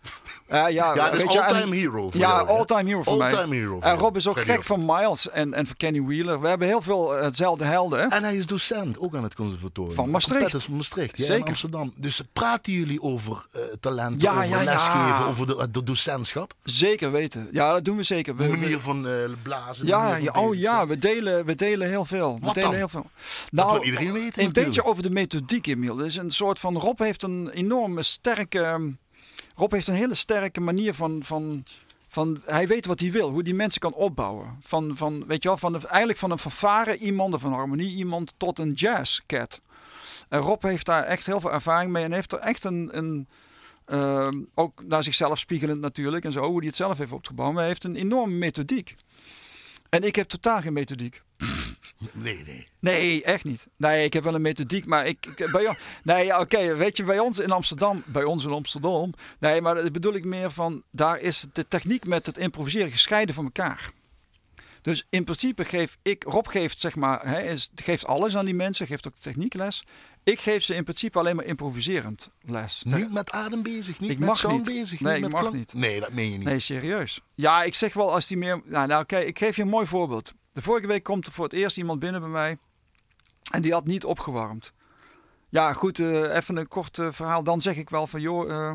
[0.47, 3.31] Eh, ja, Ja, dat is all-time hero voor Ja, all-time hero voor mij.
[3.35, 4.83] All-time hero En Rob is ook gek van.
[4.87, 6.41] Miles en, en van Kenny Wheeler.
[6.41, 7.99] We hebben heel veel hetzelfde helden.
[8.01, 8.07] Hè?
[8.07, 9.95] En hij is docent, ook aan het conservatorium.
[9.95, 10.55] Van Maastricht.
[10.55, 11.47] Is Maastricht, ja, Zeker.
[11.49, 11.93] Amsterdam.
[11.97, 16.55] Dus praten jullie over eh, talenten, Ja, over ja, lesgeven, over de, de docentschap?
[16.63, 17.49] Zeker weten.
[17.53, 18.37] Ja, dat doen we zeker.
[18.37, 19.07] We, De manier van
[19.43, 19.87] blazen.
[19.87, 22.39] ja, ja, oh bezig ja, we delen, we delen heel veel.
[22.41, 22.75] We delen dan?
[22.75, 23.07] heel veel.
[23.51, 24.67] Dat Nou, wil iedereen weten Een natuurlijk.
[24.75, 25.67] beetje over de methodiek,
[26.07, 26.79] is een soort van.
[26.79, 28.61] Rob heeft een enorme sterke.
[28.61, 28.91] ehm,
[29.55, 31.23] Rob heeft een hele sterke manier van.
[31.25, 31.65] van
[32.13, 34.57] van, hij weet wat hij wil, hoe die mensen kan opbouwen.
[34.61, 38.59] Van, van, weet je wel, van eigenlijk van een fanfare iemand een harmonie iemand tot
[38.59, 39.61] een jazzcat.
[40.29, 43.29] En Rob heeft daar echt heel veel ervaring mee en heeft er echt een, een
[43.85, 47.51] ehm, ook naar zichzelf spiegelend natuurlijk en zo, hoe hij het zelf heeft opgebouwd.
[47.53, 48.97] Maar hij heeft een enorme methodiek.
[49.89, 51.23] En ik heb totaal geen methodiek.
[52.13, 52.67] Nee, nee.
[52.79, 53.67] Nee, echt niet.
[53.77, 56.97] Nee, ik heb wel een methodiek, maar ik, ik bij jou, nee, ja, oké, weet
[56.97, 60.51] je, bij ons in Amsterdam, bij ons in Amsterdam, nee, maar dat bedoel ik meer
[60.51, 63.91] van, daar is de techniek met het improviseren gescheiden van elkaar.
[64.83, 68.55] Dus in principe geef ik, Rob geeft zeg maar, hè, is, geeft alles aan die
[68.55, 69.83] mensen, geeft ook techniekles.
[70.25, 72.83] Ik geef ze in principe alleen maar improviserend les.
[72.87, 74.79] Niet met adem bezig, niet Ik met sound niet.
[74.81, 75.55] bezig, Nee, niet ik met mag klank.
[75.57, 75.75] niet.
[75.75, 76.47] Nee, dat meen je niet.
[76.47, 77.21] Nee, serieus.
[77.35, 78.61] Ja, ik zeg wel als die meer.
[78.65, 80.33] Nou, nou oké, ik geef je een mooi voorbeeld.
[80.53, 82.59] De vorige week komt er voor het eerst iemand binnen bij mij.
[83.51, 84.73] En die had niet opgewarmd.
[85.49, 87.43] Ja, goed, eh, even een kort eh, verhaal.
[87.43, 88.73] Dan zeg ik wel van, joh, eh,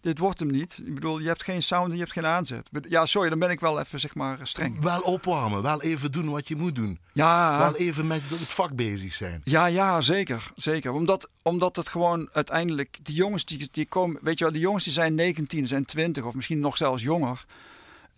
[0.00, 0.82] dit wordt hem niet.
[0.84, 2.68] Ik bedoel, je hebt geen sound en je hebt geen aanzet.
[2.88, 4.80] Ja, sorry, dan ben ik wel even, zeg maar, streng.
[4.82, 6.98] Wel opwarmen, wel even doen wat je moet doen.
[7.12, 9.40] Ja, Wel even met het vak bezig zijn.
[9.44, 10.50] Ja, ja, zeker.
[10.56, 10.92] zeker.
[10.92, 14.84] Omdat, omdat het gewoon uiteindelijk, die jongens die, die komen, weet je wel, die jongens
[14.84, 17.44] die zijn 19, zijn 20 of misschien nog zelfs jonger.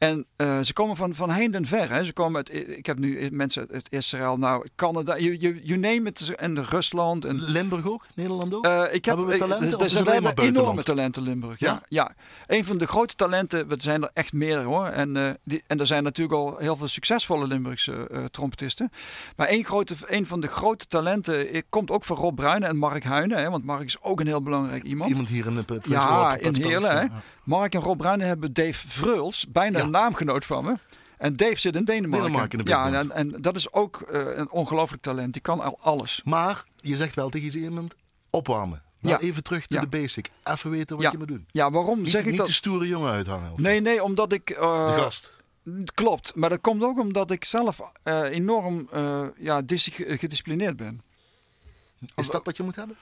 [0.00, 1.90] En uh, ze komen van, van heinde en ver.
[1.90, 2.04] Hè.
[2.04, 6.08] Ze komen uit, ik heb nu mensen uit Israël, nou, Canada, you, you, you name
[6.08, 6.34] it.
[6.34, 7.24] En Rusland.
[7.24, 8.06] En, Limburg ook?
[8.14, 8.66] Nederland ook?
[8.66, 9.78] Uh, ik heb, hebben we talenten?
[9.78, 11.58] Dus, dus we hebben enorme talenten Limburg.
[11.58, 11.68] Ja?
[11.70, 11.82] ja?
[11.88, 12.14] Ja,
[12.56, 14.86] Een van de grote talenten, we zijn er echt meer hoor.
[14.86, 18.90] En, uh, die, en er zijn natuurlijk al heel veel succesvolle Limburgse trompetisten.
[19.36, 23.04] Maar één, grote, één van de grote talenten komt ook van Rob Bruinen en Mark
[23.04, 23.38] Huinen.
[23.38, 25.10] Hè, want Mark is ook een heel belangrijk iemand.
[25.10, 26.98] Iemand hier in de Ja, in Heerlen.
[26.98, 27.06] Hè.
[27.50, 30.74] Mark en Rob Bruinen hebben Dave Vreuls, bijna een naamgenoot van me.
[31.18, 32.48] En Dave zit in Denemarken.
[32.48, 35.32] Denemarken ja, en, en, dat is ook uh, een ongelooflijk talent.
[35.32, 36.20] Die kan al alles.
[36.24, 37.94] Maar je zegt wel tegen iemand
[38.30, 38.82] opwarmen.
[39.00, 39.28] Nou, ja.
[39.28, 40.30] even terug naar de basic.
[40.44, 41.10] Even weten wat ja.
[41.10, 41.46] je moet doen.
[41.50, 42.46] Ja, waarom niet, zeg ik niet dat?
[42.46, 43.52] Niet de stoere jongen uithangen.
[43.52, 44.50] Of nee, nee, omdat ik...
[44.50, 45.30] Uh, de gast.
[45.94, 48.88] Klopt, maar dat komt ook omdat ik zelf uh, enorm
[49.36, 49.62] ja,
[49.96, 51.02] gedisciplineerd ben.
[52.14, 52.96] Is dat wat je moet hebben?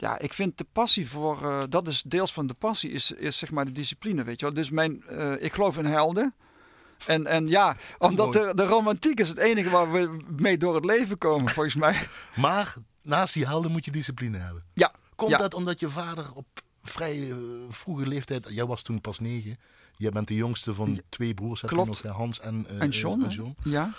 [0.00, 3.38] Ja, ik vind de passie voor, uh, dat is deels van de passie, is, is
[3.38, 4.54] zeg maar de discipline, weet je wel.
[4.54, 6.34] Dus mijn, uh, ik geloof in helden.
[7.06, 10.84] En, en ja, omdat de, de romantiek is het enige waar we mee door het
[10.84, 12.08] leven komen, volgens mij.
[12.36, 14.64] Maar naast die helden moet je discipline hebben.
[14.74, 14.92] Ja.
[15.14, 15.38] Komt ja.
[15.38, 16.46] dat omdat je vader op
[16.82, 17.36] vrij uh,
[17.68, 19.58] vroege leeftijd, jij was toen pas negen,
[19.96, 22.02] jij bent de jongste van twee broers, Klopt.
[22.02, 23.22] nog, Hans en, en John.
[23.22, 23.56] en John.
[23.64, 23.92] Ja.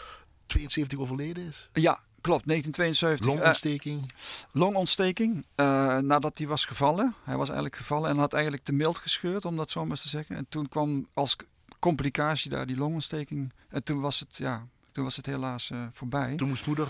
[0.45, 1.69] 72 overleden is.
[1.73, 3.25] Ja, Klopt, 1972.
[3.25, 4.01] Longontsteking?
[4.01, 4.07] Uh,
[4.51, 7.15] longontsteking, uh, nadat hij was gevallen.
[7.23, 10.10] Hij was eigenlijk gevallen en had eigenlijk de mild gescheurd, om dat zo maar te
[10.10, 10.36] zeggen.
[10.36, 11.36] En toen kwam als
[11.79, 13.53] complicatie daar die longontsteking.
[13.69, 16.36] En toen was het, ja, toen was het helaas uh, voorbij.
[16.36, 16.88] Toen moest moeder,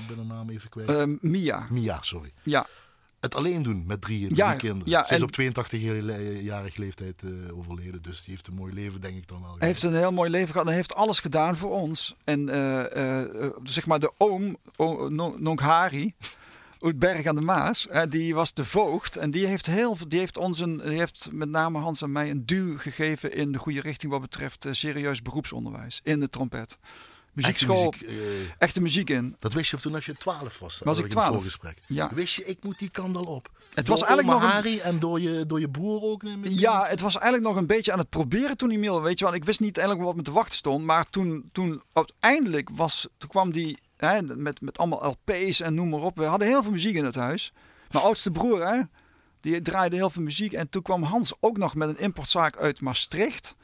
[0.00, 1.22] ik ben de naam even kwijt.
[1.22, 1.66] Mia.
[1.70, 2.32] Mia, sorry.
[2.42, 2.66] Ja.
[3.20, 4.90] Het alleen doen met drie, drie ja, kinderen.
[4.90, 5.26] Ja, Ze is en...
[5.26, 8.02] op 82-jarige leeftijd uh, overleden.
[8.02, 9.56] Dus die heeft een mooi leven, denk ik dan wel.
[9.58, 10.66] Hij heeft een heel mooi leven gehad.
[10.66, 12.16] Hij heeft alles gedaan voor ons.
[12.24, 14.56] En uh, uh, zeg maar de oom,
[15.38, 16.14] Nonk Hari,
[16.80, 19.16] uit Berg aan de Maas, die was de voogd.
[19.16, 22.30] En die heeft, heel, die, heeft ons een, die heeft met name Hans en mij
[22.30, 26.78] een duw gegeven in de goede richting wat betreft serieus beroepsonderwijs in de trompet.
[27.38, 29.36] Muziekschool, echte muziek, uh, echte muziek in.
[29.38, 30.80] Dat wist je toen als je 12 was.
[30.84, 31.42] Was ik 12?
[31.42, 31.78] gesprek.
[31.86, 32.10] Ja.
[32.14, 33.50] Wist je, ik moet die kant al op.
[33.74, 36.22] Het door was eigenlijk nog Harry en door je, door je broer ook.
[36.42, 39.02] Ja, het was eigenlijk nog een beetje aan het proberen toen die mail.
[39.02, 40.84] Weet je wel, ik wist niet eigenlijk wat me te wachten stond.
[40.84, 45.88] Maar toen, toen uiteindelijk was, toen kwam die hè, met, met allemaal LP's en noem
[45.88, 46.16] maar op.
[46.16, 47.52] We hadden heel veel muziek in het huis.
[47.90, 48.80] Mijn oudste broer, hè,
[49.40, 50.52] die draaide heel veel muziek.
[50.52, 53.56] En toen kwam Hans ook nog met een importzaak uit Maastricht.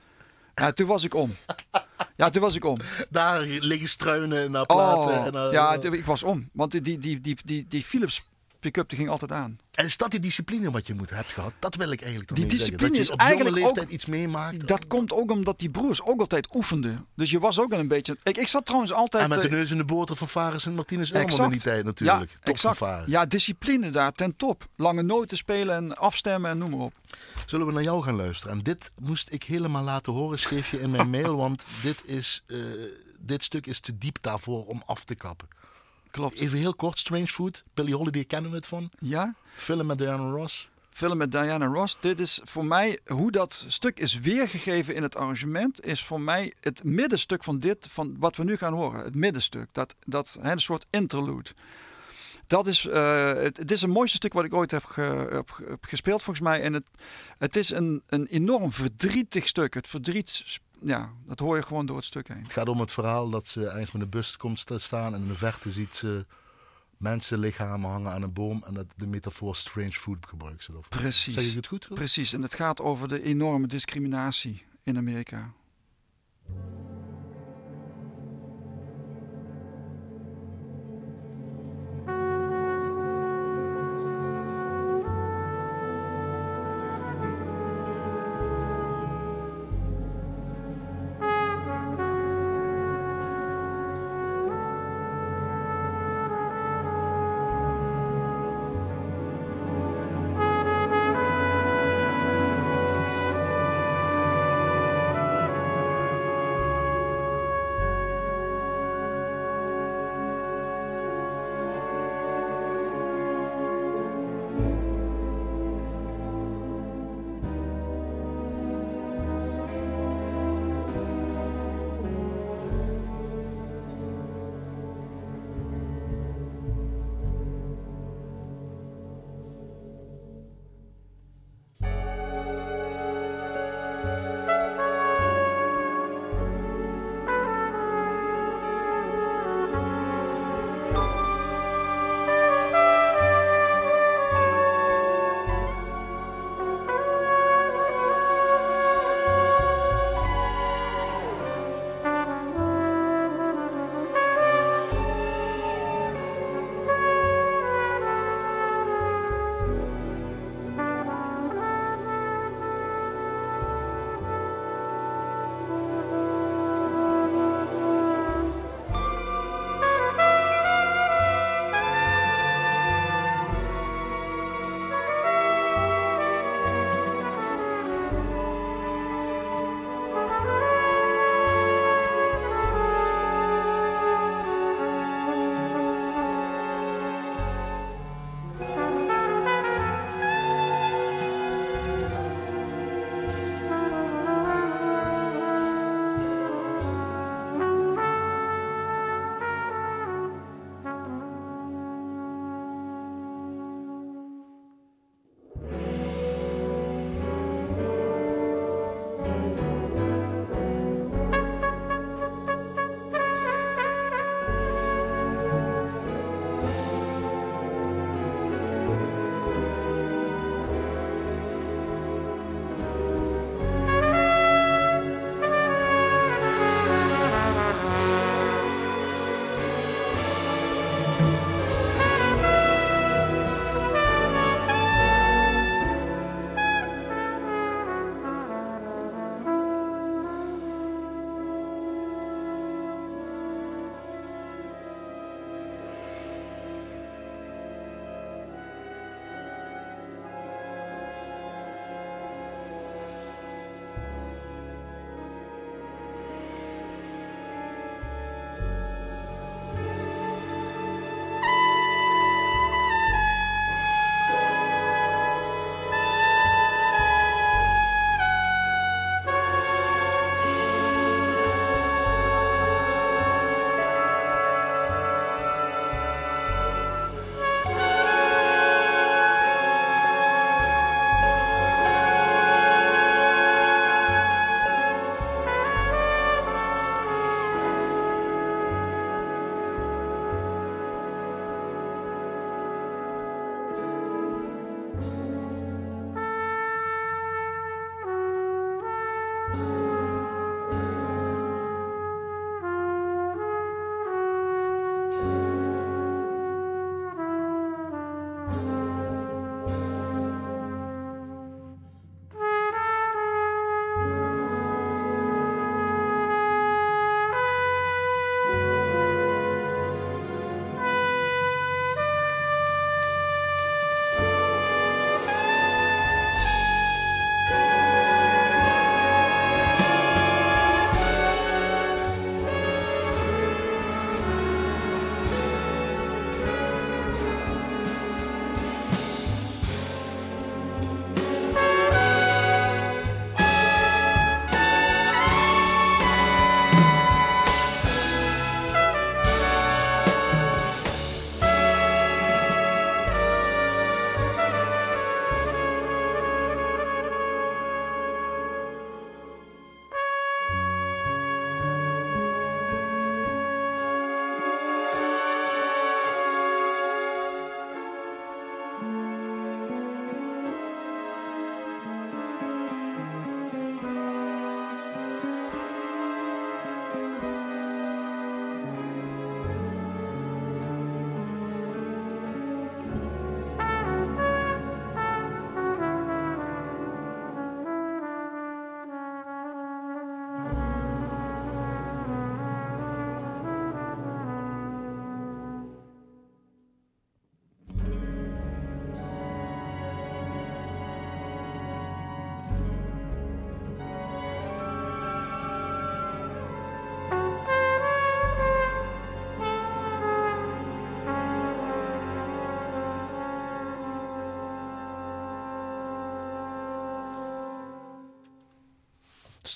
[0.55, 1.37] Ja, toen was ik om.
[2.17, 2.79] Ja, toen was ik om.
[3.11, 5.35] Daar liggen struinen naar platen.
[5.35, 6.49] Oh, en, ja, ik was om.
[6.53, 8.25] Want die, die, die, die, die, die Philips
[8.65, 9.59] pick-up die ging altijd aan.
[9.71, 11.53] En is dat die discipline wat je moet hebt gehad?
[11.59, 12.89] Dat wil ik eigenlijk Die discipline zeggen.
[12.89, 14.67] Dat je is op jonge eigenlijk leeftijd iets meemaakt.
[14.69, 17.07] Dat komt ook omdat die broers ook altijd oefenden.
[17.15, 18.17] Dus je was ook een beetje...
[18.23, 19.23] Ik, ik zat trouwens altijd...
[19.23, 21.45] En met de eh, neus in de boter van Fares en Martinez Exact.
[21.45, 22.31] in die tijd natuurlijk.
[22.31, 23.07] Ja, exact.
[23.07, 24.69] Ja, discipline daar ten top.
[24.77, 26.93] Lange noten spelen en afstemmen en noem maar op.
[27.47, 28.57] Zullen we naar jou gaan luisteren?
[28.57, 31.37] En dit moest ik helemaal laten horen, schreef je in mijn mail.
[31.37, 32.59] Want dit, is, uh,
[33.21, 35.49] dit stuk is te diep daarvoor om af te kappen.
[36.15, 36.39] Klopt.
[36.39, 37.65] Even heel kort, Strange Food.
[37.75, 38.91] Billy Holiday kennen we het van.
[38.99, 39.35] Ja.
[39.55, 40.69] Film met Diana Ross.
[40.91, 41.97] Film met Diana Ross.
[42.01, 46.53] Dit is voor mij, hoe dat stuk is weergegeven in het arrangement, is voor mij
[46.61, 49.05] het middenstuk van dit, van wat we nu gaan horen.
[49.05, 49.69] Het middenstuk.
[49.73, 51.51] Dat, dat hè, een soort interlude.
[52.47, 55.63] Dat is, uh, het, het, is het mooiste stuk wat ik ooit heb, ge, heb,
[55.69, 56.61] heb gespeeld volgens mij.
[56.61, 56.87] En het,
[57.39, 59.75] het is een, een enorm verdrietig stuk.
[59.75, 62.43] Het verdriet, ja, dat hoor je gewoon door het stuk heen.
[62.43, 65.21] Het gaat om het verhaal dat ze ergens met een bus komt te staan en
[65.21, 66.27] in de verte ziet ze
[66.97, 70.77] mensenlichamen hangen aan een boom en dat de metafoor strange food gebruikt ze.
[70.77, 71.35] Of, Precies.
[71.35, 71.89] Zeg ik het goed?
[71.89, 72.33] Precies.
[72.33, 75.53] En het gaat over de enorme discriminatie in Amerika.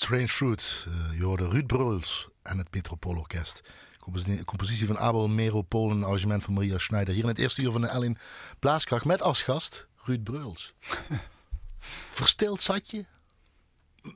[0.08, 0.86] Strange Fruit.
[0.88, 3.62] Uh, je hoorde Ruud Bruls en het Metropoolorkest.
[4.44, 7.14] Compositie van Abel Mero Polen, arrangement van Maria Schneider.
[7.14, 8.18] Hier in het eerste uur van de Ellen
[8.58, 10.74] Blaaskracht met als gast Ruud Bruls.
[12.20, 13.04] Verstild zat je.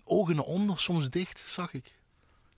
[0.04, 1.94] Ogen naar onder, soms dicht, zag ik.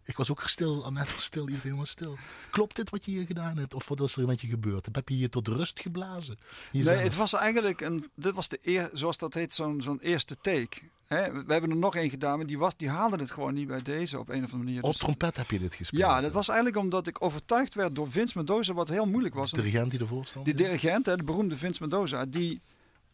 [0.05, 2.19] Ik was ook stil, net was stil, iedereen was stil.
[2.51, 3.75] Klopt dit wat je hier gedaan hebt?
[3.75, 4.89] Of wat was er met je gebeurd?
[4.93, 6.39] Heb je hier tot rust geblazen?
[6.71, 10.37] nee, het was eigenlijk, een, dit was de eer, zoals dat heet, zo'n zo'n eerste
[10.41, 10.81] take.
[11.09, 13.83] We hebben er nog één gedaan, maar die, was, die haalde het gewoon niet bij
[13.83, 14.83] deze op een of andere manier.
[14.83, 16.03] Op dus- trompet heb je dit gespeeld?
[16.03, 19.51] Ja, dat was eigenlijk omdat ik overtuigd werd door Vince Mendoza, wat heel moeilijk was.
[19.51, 20.45] De dirigent die ervoor stond?
[20.45, 22.61] Die dirigent, hè, de beroemde Vince Mendoza, die...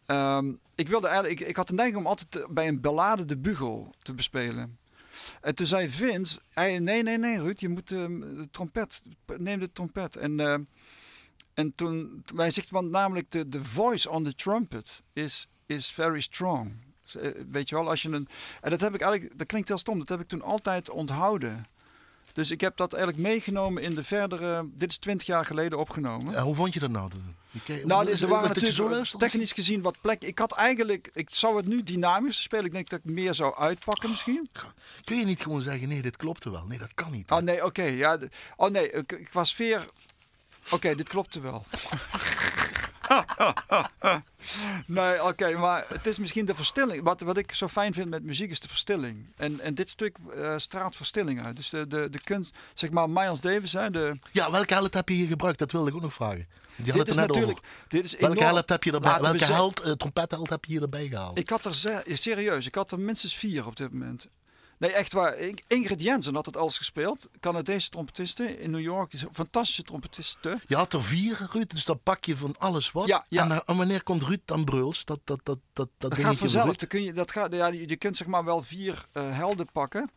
[0.06, 3.36] Um, ik wilde eigenlijk, ik, ik had de neiging om altijd bij een ballade de
[3.36, 4.78] bugel te bespelen.
[5.40, 9.02] En toen zei Vince, hij, nee, nee, nee Ruud, je moet uh, de trompet,
[9.36, 10.16] neem de trompet.
[10.16, 10.54] En, uh,
[11.54, 16.20] en toen, wij zegt, want namelijk de, de voice on the trumpet is, is very
[16.20, 16.72] strong.
[17.14, 18.28] Eh, weet je wel, als je een...
[18.60, 21.66] En dat heb ik eigenlijk, dat klinkt heel stom, dat heb ik toen altijd onthouden.
[22.32, 24.68] Dus ik heb dat eigenlijk meegenomen in de verdere.
[24.74, 26.40] Dit is twintig jaar geleden opgenomen.
[26.40, 27.10] hoe vond je dat nou?
[27.84, 30.22] nou, er waren natuurlijk zo technisch gezien wat plek.
[30.22, 32.64] Ik had eigenlijk, ik zou het nu dynamisch spelen.
[32.64, 34.48] Ik denk dat ik meer zou uitpakken misschien.
[35.04, 36.64] Kun je niet gewoon zeggen, nee, dit klopte wel.
[36.66, 37.30] Nee, dat kan niet.
[37.30, 37.82] Oh nee, oké.
[37.82, 38.18] ja,
[38.56, 39.88] oh nee, ik, was sfeer.
[40.70, 41.64] Oké, dit klopte wel.
[44.86, 47.02] nee, oké, maar het is misschien de verstilling.
[47.02, 49.26] Wat, wat ik zo fijn vind met muziek is de verstilling.
[49.36, 51.56] En, en dit stuk uh, straalt verstilling uit.
[51.56, 53.72] Dus de, de, de kunst, zeg maar Miles Davis.
[53.72, 54.18] Hè, de...
[54.32, 55.58] Ja, welke helft heb je hier gebruikt?
[55.58, 56.48] Dat wilde ik ook nog vragen.
[56.76, 57.58] Die dit is natuurlijk.
[57.88, 59.20] Dit is welke helft heb je erbij?
[59.20, 61.38] Welke held, uh, trompetheld heb je hier erbij gehaald?
[61.38, 64.28] Ik had er serieus, ik had er minstens vier op dit moment.
[64.80, 65.36] Nee, echt waar.
[65.66, 67.28] Ingrid Jensen had het alles gespeeld.
[67.40, 69.12] Canadese trompetiste in New York.
[69.12, 70.60] Is een fantastische trompetiste.
[70.66, 71.70] Je had er vier, Ruud.
[71.70, 73.06] Dus dan pak je van alles wat.
[73.06, 73.62] Ja, ja.
[73.66, 75.04] En, wanneer komt Ruud dan Bruls?
[75.04, 76.76] Dat, dat, dat, dat, dat, dat gaat vanzelf.
[76.76, 80.10] Dan kun je, dat gaat, ja, je kunt zeg maar wel vier uh, helden pakken.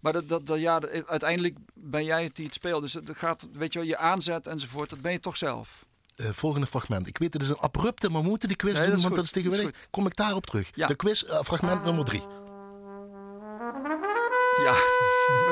[0.00, 2.82] Maar dat, dat, dat, ja, uiteindelijk ben jij het die het speelt.
[2.82, 4.90] Dus het gaat, weet je wel, je aanzet enzovoort.
[4.90, 5.84] Dat ben je toch zelf.
[6.16, 7.06] Uh, volgende fragment.
[7.06, 9.14] Ik weet, het is een abrupte, maar we moeten die quiz nee, doen, want goed.
[9.14, 9.86] dat is tegenwoordig.
[9.90, 10.70] Kom ik daarop terug.
[10.74, 10.86] Ja.
[10.86, 12.22] De quiz, uh, fragment nummer drie.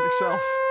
[0.08, 0.66] Ik zelf.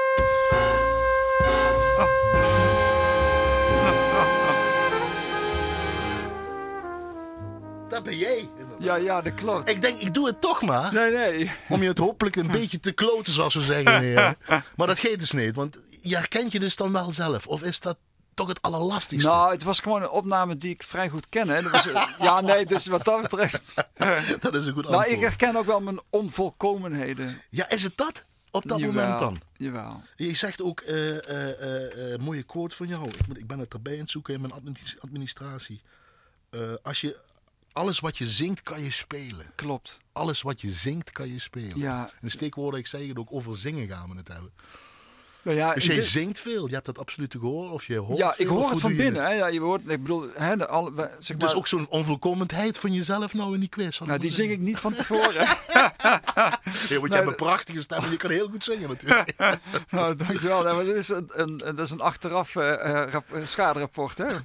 [7.90, 8.50] Dat ben jij.
[8.80, 9.70] Ja, ja, dat klopt.
[9.70, 10.94] Ik denk, ik doe het toch maar.
[10.94, 11.52] Nee, nee.
[11.70, 14.38] Om je het hopelijk een beetje te kloten, zoals we zeggen.
[14.76, 17.48] maar dat geeft dus niet, want je herkent je dus dan wel zelf.
[17.48, 17.98] Of is dat
[18.34, 19.30] toch het allerlastigste.
[19.30, 21.50] Nou, het was gewoon een opname die ik vrij goed ken.
[21.50, 21.62] Hè.
[21.62, 23.74] Dat was, ja, nee, dus wat dat betreft.
[24.40, 25.08] dat is een goed antwoord.
[25.08, 27.42] Nou, ik herken ook wel mijn onvolkomenheden.
[27.50, 28.26] Ja, is het dat?
[28.52, 29.42] Op dat moment dan?
[29.54, 30.02] Jawel.
[30.16, 33.10] Je zegt ook, uh, mooie quote van jou.
[33.10, 34.54] Ik, ik ben het erbij aan het zoeken in mijn
[35.00, 35.82] administratie.
[36.84, 37.20] als je,
[37.78, 39.52] alles wat je zingt kan je spelen.
[39.56, 40.00] Klopt.
[40.12, 41.80] Alles wat je zingt kan je spelen.
[41.80, 42.06] Ja.
[42.06, 44.52] En de steekwoorden, ik zei het ook, over zingen gaan we het hebben.
[45.48, 48.18] Nou ja, dus jij zingt veel, je hebt dat absoluut te horen of je hoort
[48.18, 49.24] Ja, ik hoor het van binnen.
[49.24, 49.34] Hè?
[49.34, 52.78] Ja, je hoort, ik bedoel, hè, de, al, zeg dus maar, dus ook zo'n onvolkomenheid
[52.78, 54.00] van jezelf nou in die quiz.
[54.00, 55.48] Nou, die zing ik niet van tevoren.
[56.90, 59.34] nee, want je hebt een prachtige stem en je kan heel goed zingen natuurlijk.
[59.90, 60.64] nou, dankjewel.
[60.64, 62.74] Nee, maar dit is een, een, dat is een achteraf uh,
[63.12, 64.18] rap, schaderapport.
[64.18, 64.26] Hè?
[64.26, 64.40] Nee,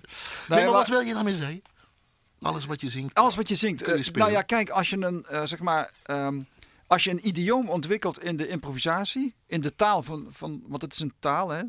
[0.49, 1.63] maar, wat wil je daarmee zeggen?
[2.41, 3.15] Alles wat je zingt.
[3.15, 3.87] Alles wat je zingt.
[3.87, 5.91] Je uh, nou ja, kijk, als je een, uh, zeg maar...
[6.07, 6.47] Um,
[6.93, 10.93] als je een idioom ontwikkelt in de improvisatie, in de taal van, van want het
[10.93, 11.63] is een taal, hè.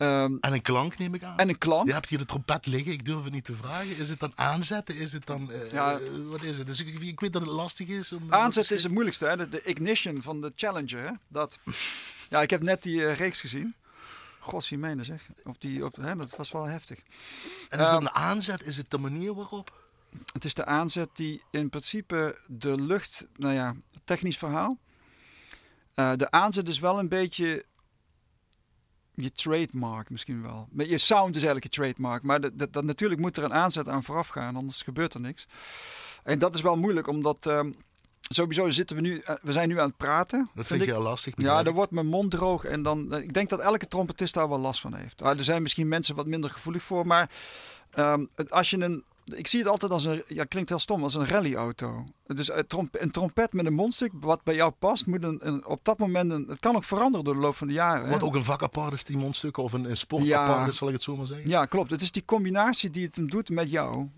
[0.00, 1.38] Um, en een klank neem ik aan.
[1.38, 1.86] En een klank.
[1.86, 3.96] Je hebt hier de trompet liggen, ik durf het niet te vragen.
[3.96, 4.96] Is het dan aanzetten?
[4.96, 6.66] Is het dan, uh, ja, uh, wat is het?
[6.66, 8.12] Dus ik, ik, weet dat het lastig is.
[8.12, 9.36] Om, aanzetten is het moeilijkste, hè?
[9.36, 11.02] De, de, ignition van de Challenger.
[11.02, 11.12] Hè?
[11.28, 11.58] Dat.
[12.30, 13.74] ja, ik heb net die uh, reeks gezien.
[14.38, 15.28] Godzijmene zeg.
[15.44, 16.98] Op die, op, hè, dat was wel heftig.
[17.68, 19.77] En is um, dan de aanzet, is het de manier waarop?
[20.32, 24.78] Het is de aanzet die in principe de lucht, nou ja, technisch verhaal.
[25.94, 27.64] Uh, de aanzet is wel een beetje
[29.22, 30.68] je trademark misschien wel.
[30.76, 32.22] Je sound is eigenlijk je trademark.
[32.22, 35.20] Maar dat, dat, dat, natuurlijk moet er een aanzet aan vooraf gaan, anders gebeurt er
[35.20, 35.46] niks.
[36.24, 37.74] En dat is wel moeilijk, omdat um,
[38.20, 40.50] sowieso zitten we nu, uh, we zijn nu aan het praten.
[40.54, 41.34] Dat vind, je al lastig.
[41.36, 43.14] Ja, dan wordt mijn mond droog en dan.
[43.14, 45.22] Ik denk dat elke trompetist daar wel last van heeft.
[45.22, 47.30] Uh, er zijn misschien mensen wat minder gevoelig voor, maar
[47.96, 49.04] um, als je een
[49.34, 52.04] ik zie het altijd als een, ja, klinkt heel stom, als een rallyauto.
[52.26, 55.66] Dus een, tromp, een trompet met een mondstuk, wat bij jou past, moet een, een,
[55.66, 58.10] op dat moment, een, het kan ook veranderen door de loop van de jaren.
[58.10, 60.76] Wat ook een vak apart is, die mondstukken, of een, een sport ja, apart is,
[60.76, 61.48] zal ik het zo maar zeggen.
[61.48, 61.90] Ja, klopt.
[61.90, 64.08] Het is die combinatie die het hem doet met jou.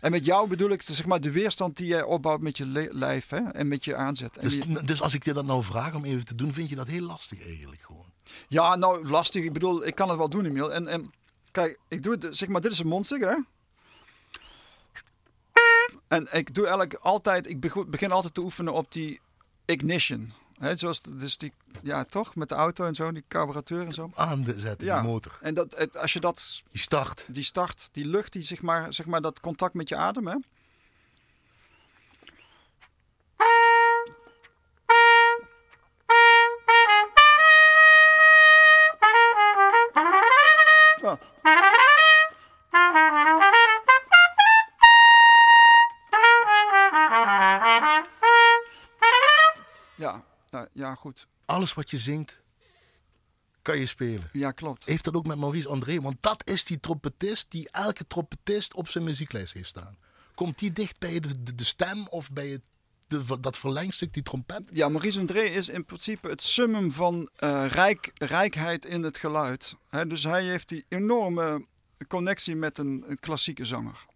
[0.00, 3.28] En met jou bedoel ik zeg maar, de weerstand die jij opbouwt met je lijf
[3.28, 4.38] hè, en met je aanzet.
[4.40, 6.86] Dus, dus als ik je dat nou vraag om even te doen, vind je dat
[6.86, 8.04] heel lastig eigenlijk gewoon?
[8.48, 9.44] Ja, nou lastig.
[9.44, 10.72] Ik bedoel, ik kan het wel doen, Emiel.
[10.72, 11.10] En, en
[11.50, 13.34] kijk, ik doe het, zeg maar, dit is een mondstuk, hè.
[16.08, 19.20] En ik doe eigenlijk altijd, ik begin altijd te oefenen op die
[19.64, 20.32] ignition.
[20.58, 21.52] Hè, zoals, dus die,
[21.82, 22.34] ja, toch?
[22.34, 24.10] Met de auto en zo, die carburateur en zo.
[24.14, 25.00] Aan de zetten, Ja.
[25.00, 25.38] die motor.
[25.40, 27.24] En dat, het- als je dat, Die start.
[27.28, 30.34] die start, die lucht, die, zeg, maar, zeg maar dat contact met je adem, hè?
[50.96, 51.26] Goed.
[51.44, 52.42] Alles wat je zingt,
[53.62, 54.28] kan je spelen.
[54.32, 54.84] Ja, klopt.
[54.84, 56.00] Heeft dat ook met Maurice André?
[56.00, 59.96] Want dat is die trompetist die elke trompetist op zijn muzieklijst heeft staan.
[60.34, 62.62] Komt die dicht bij de, de, de stem of bij het,
[63.06, 64.70] de, dat verlengstuk, die trompet?
[64.72, 69.76] Ja, Maurice André is in principe het summum van eh, rijk, rijkheid in het geluid.
[70.08, 71.66] Dus hij heeft die enorme
[72.08, 74.06] connectie met een, een klassieke zanger.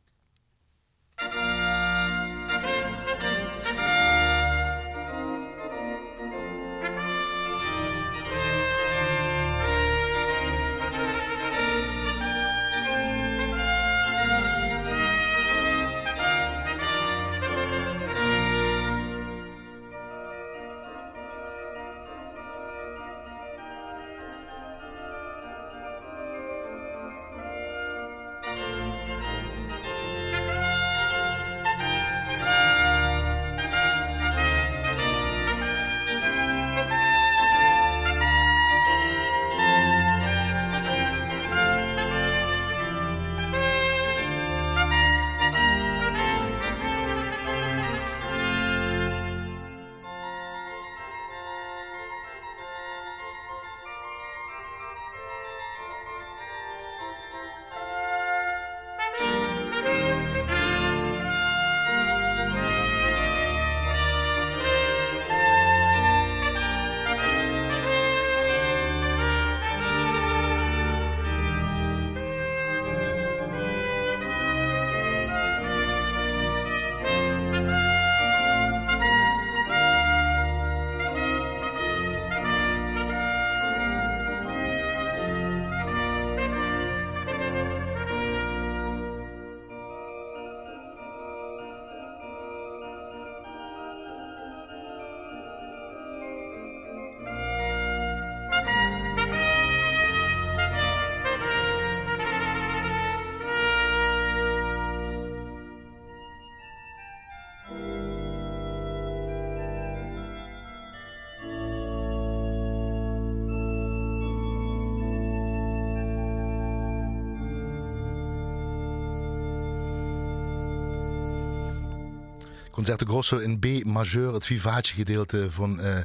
[122.81, 126.01] Concerto Grosso in B majeur, het vivace gedeelte van eh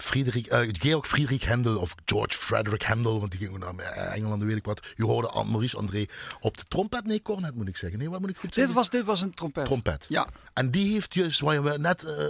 [0.00, 4.42] Friedrich, eh, Georg Friedrich Händel of George Frederick Händel, want die ging naar eh, Engeland,
[4.42, 4.80] weet ik wat.
[4.94, 6.06] Je hoorde Maurice André
[6.40, 7.98] op de trompet, nee, cornet moet ik zeggen.
[7.98, 8.74] Nee, wat moet ik goed Dit zeggen?
[8.74, 9.64] was, dit was een trompet.
[9.64, 10.06] trompet.
[10.08, 12.24] Ja, En die heeft juist, waar je net, eh,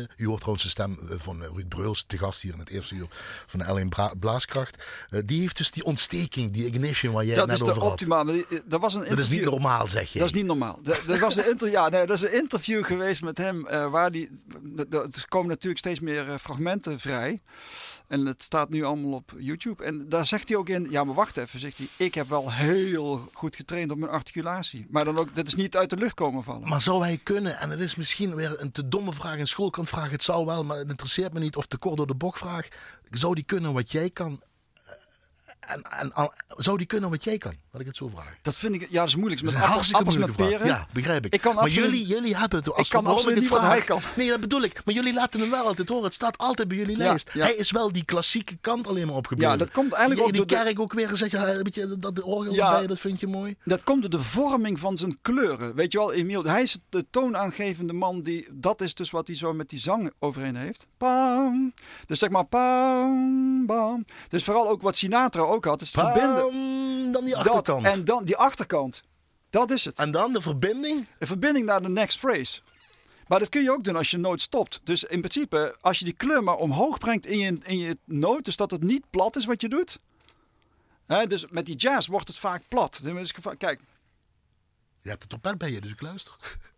[0.00, 2.94] eh, u hoort trouwens de stem van Ruud Breuls, te gast hier in het eerste
[2.94, 3.06] uur
[3.46, 4.84] van de L1 Bra- Blaaskracht.
[5.24, 7.90] Die heeft dus die ontsteking, die ignition waar jij dat is net over had.
[7.90, 8.24] optimale.
[8.24, 10.18] maar die- Dat was een Dat is niet interview- normaal, zeg je.
[10.18, 10.78] Dat is niet normaal.
[10.82, 13.62] Dat, dat was een inter, ja, nee, dat is een interview geweest met hem.
[13.90, 14.28] waar die,
[14.90, 17.40] er komen natuurlijk steeds meer fragmenten vrij.
[18.06, 19.84] En het staat nu allemaal op YouTube.
[19.84, 20.86] En daar zegt hij ook in.
[20.90, 21.60] Ja, maar wacht even.
[21.60, 21.88] Zegt hij.
[21.96, 24.86] Ik heb wel heel goed getraind op mijn articulatie.
[24.88, 25.34] Maar dan ook.
[25.34, 26.68] Dat is niet uit de lucht komen vallen.
[26.68, 30.10] Maar zou hij kunnen, en het is misschien weer een te domme vraag, een schoolkantvraag,
[30.10, 32.68] het zal wel, maar het interesseert me niet, of te kort door de bok vraag,
[33.10, 34.40] zou die kunnen wat jij kan?
[35.70, 37.52] En, en, en- zou die kunnen wat jij kan?
[37.70, 38.36] Laat ik het zo vragen.
[38.42, 38.80] dat vind ik.
[38.90, 39.40] Ja, dat is moeilijk.
[39.42, 40.48] Dat Met is een appels, appels met vraag.
[40.48, 40.66] peren.
[40.66, 41.34] Ja, begrijp ik.
[41.34, 42.72] Ik kan maar absoluut- jullie, jullie hebben het.
[42.72, 44.00] Als Ik kan absoluut niet wat vraag- hij kan.
[44.16, 44.80] Nee, dat bedoel ik.
[44.84, 46.04] Maar jullie laten hem wel altijd horen.
[46.04, 47.30] Het staat altijd bij jullie Ja, lijst.
[47.32, 47.42] ja.
[47.44, 49.50] Hij is wel die klassieke kant alleen maar opgebeeld.
[49.50, 52.14] Ja, dat komt eigenlijk ook Die de- kerk ook weer, zeg je, een beetje dat
[52.14, 52.66] de orgel Ja.
[52.72, 53.56] erbij, dat vind je mooi.
[53.64, 55.74] Dat komt door de vorming van zijn kleuren.
[55.74, 58.48] Weet je wel, Emiel, hij is de toonaangevende man die.
[58.52, 60.86] Dat is dus wat hij zo met die zang overheen heeft.
[60.96, 61.72] Pam.
[62.06, 64.04] Dus zeg maar pam, bam.
[64.28, 67.12] Dus vooral ook wat Sinatra ook had, is het verbinden.
[67.12, 67.86] Dan die Dat, achterkant.
[67.86, 69.02] en dan die achterkant.
[69.50, 69.98] Dat is het.
[69.98, 71.06] en dan de verbinding.
[71.18, 72.60] Een verbinding naar de next phrase.
[73.26, 74.80] Maar dat kun je ook doen als je nooit stopt.
[74.84, 78.44] Dus in principe, als je die kleur maar omhoog brengt in je, in je noot,
[78.44, 79.98] dus dat het niet plat is wat je doet.
[81.06, 83.00] Hè, dus met die jazz wordt het vaak plat.
[83.02, 83.80] Het geva- Kijk,
[85.02, 86.34] Je hebt de trompet bij je, dus ik luister.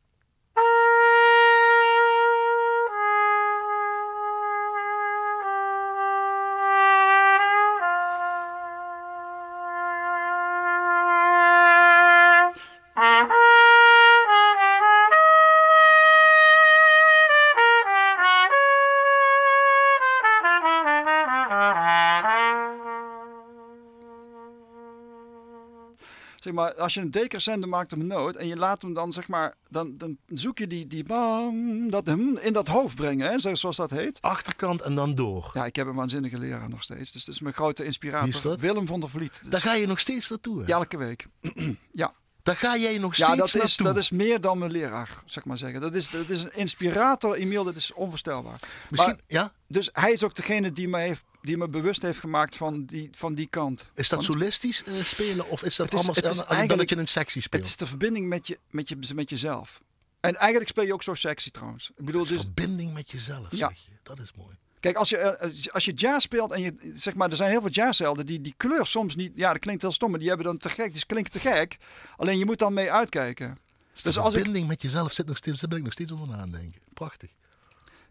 [26.53, 29.55] Maar, als je een decrescendo maakt een noot en je laat hem dan, zeg maar,
[29.69, 33.55] dan, dan zoek je die, die bam, dat hem in dat hoofd brengen, hè, zo-
[33.55, 34.21] zoals dat heet.
[34.21, 35.51] Achterkant en dan door.
[35.55, 37.13] Ja, ik heb een waanzinnige leraar nog steeds.
[37.13, 38.25] Dus dat is mijn grote inspirator.
[38.27, 38.61] Wie is dat?
[38.61, 39.41] Willem van der Vliet.
[39.43, 40.61] Dus Daar ga je nog steeds naartoe.
[40.61, 40.67] Hè?
[40.67, 41.27] ja, elke week.
[41.93, 43.87] ja, Daar ga jij nog ja steeds dat, is, naartoe.
[43.87, 45.81] dat is meer dan mijn leraar, zeg maar zeggen.
[45.81, 48.59] Dat is, dat is een inspirator, Emiel, dat is onvoorstelbaar.
[48.91, 49.53] Misschien, Maar- ja?
[49.69, 53.09] Dus hij is ook degene die me, heeft, die me bewust heeft gemaakt van die,
[53.13, 53.81] van die kant.
[53.95, 56.79] Is dat Want solistisch eh, spelen of is dat Het is- allemaal het is eigenlijk-
[56.79, 57.65] dat je een Het speelt?
[57.67, 59.81] is de verbinding met, je, met, je, met jezelf.
[60.21, 61.91] En eigenlijk speel je ook zo sexy trouwens.
[61.97, 63.69] Ik bedoel, Het is dus, verbinding met jezelf, Ja.
[63.69, 63.91] zeg je.
[64.03, 64.57] Dat is mooi.
[64.81, 67.61] kijk, als je, eh, als je jazz speelt en je, zeg maar, er zijn heel
[67.61, 70.47] veel jazzhelden die die kleur soms niet, ja, dat klinkt heel stom, maar die hebben
[70.47, 71.77] dan te gek, die klinken te gek.
[72.17, 73.59] Alleen je moet dan mee uitkijken.
[73.93, 75.93] Dus Dus de als ik- verbinding met jezelf zit nog steeds, daar ben ik nog
[75.93, 76.81] steeds over na aan het denken.
[76.95, 77.31] Prachtig.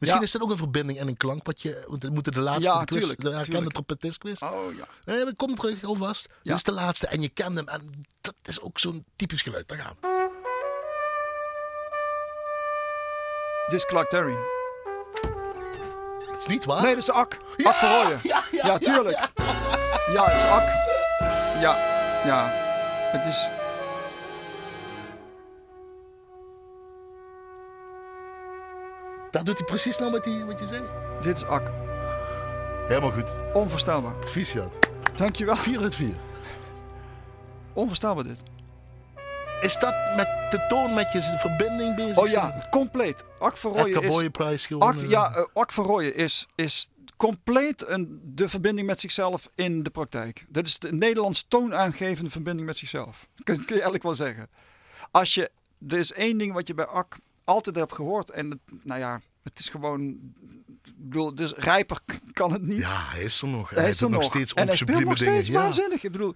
[0.02, 0.28] Misschien Ja.
[0.28, 2.72] is dat ook een verbinding en een klank wat je, want we moeten de laatste
[2.72, 4.42] Ja, quiz, tuurlijk, de herkende trompetistquiz.
[4.42, 4.88] Oh ja.
[5.06, 6.30] Nee, we komen terug alvast.
[6.44, 9.68] Dit is de laatste en je kent hem en dat is ook zo'n typisch geluid.
[9.68, 10.10] Daar gaan we.
[13.68, 14.36] Dit is Clark Terry.
[16.32, 16.82] Het is niet waar?
[16.82, 17.38] Nee, dat is de Ak.
[17.64, 18.20] Ak van Rooyen.
[18.24, 19.18] Ja, ja, Ja, tuurlijk.
[20.14, 20.64] Ja, het is Ak.
[21.62, 21.76] Ja,
[22.26, 22.50] ja.
[23.12, 23.50] Het is...
[29.32, 30.82] Daar doet hij precies nou wat, hij, wat je zei.
[31.22, 31.72] Dit is Ak.
[32.88, 33.38] Helemaal goed.
[33.54, 34.14] Onvoorstelbaar.
[34.14, 34.78] Proficiat.
[35.16, 35.56] Dankjewel.
[35.56, 36.16] 4 uit 4.
[37.74, 38.44] Onvoorstelbaar dit.
[39.62, 42.18] Is dat met de toon met je verbinding bezig?
[42.18, 43.24] Oh ja, compleet.
[43.40, 44.10] Ak van Rooyen Edgar is...
[44.10, 45.04] Boyenprijs gewonnen.
[45.04, 49.84] Ak, ja, eh, Ak van Rooyen is, is compleet een, de verbinding met zichzelf in
[49.84, 50.46] de praktijk.
[50.50, 53.28] Dat is de Nederlands toonaangevende verbinding met zichzelf.
[53.44, 54.50] Kun, kun je eigenlijk wel zeggen.
[55.12, 55.52] Als je,
[55.88, 58.30] er is één ding wat je bij Ak altijd hebt gehoord.
[58.30, 60.02] En het, nou ja, het is gewoon...
[60.84, 62.00] Ik bedoel, dus rijper
[62.34, 62.78] kan het niet.
[62.78, 63.70] Ja, hij is er nog.
[63.70, 64.32] hij is doet er nog nog.
[64.32, 65.34] steeds en hij speelt nog dingen.
[65.34, 65.62] steeds Ja.
[65.62, 66.04] waanzinnig.
[66.04, 66.36] Ik bedoel,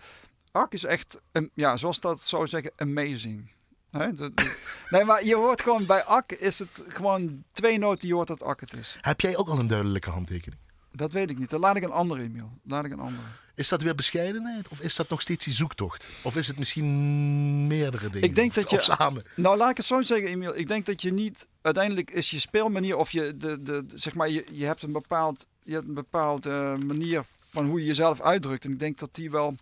[0.52, 3.52] Ak is echt, een, ja, zoals dat zou zeggen, amazing.
[3.92, 4.32] Dat-
[4.90, 8.44] nee, maar je hoort gewoon bij Ak is het gewoon twee noten, je hoort dat
[8.44, 8.98] Ak het is.
[9.02, 10.62] Heb jij ook al een duidelijke handtekening?
[10.92, 11.50] Dat weet ik niet.
[11.50, 12.52] Dan laat ik een andere Emiel.
[12.64, 13.28] Laat ik een andere.
[13.56, 14.68] Is dat weer bescheidenheid?
[14.68, 16.06] Of is dat nog steeds die zoektocht?
[16.22, 18.30] Of is het misschien meerdere dingen?
[18.30, 19.24] Ik denk dat je- Of samen.
[19.36, 20.56] Nou, laat ik het zo zeggen, Emiel.
[20.58, 21.48] Ik denk dat je niet...
[21.62, 23.38] Uiteindelijk is je speelmanier of je...
[23.38, 25.46] De, de, zeg maar, je, je hebt een bepaald...
[25.64, 28.66] Je hebt een bepaalde manier van hoe je jezelf uitdrukt.
[28.66, 29.56] En ik denk dat die wel...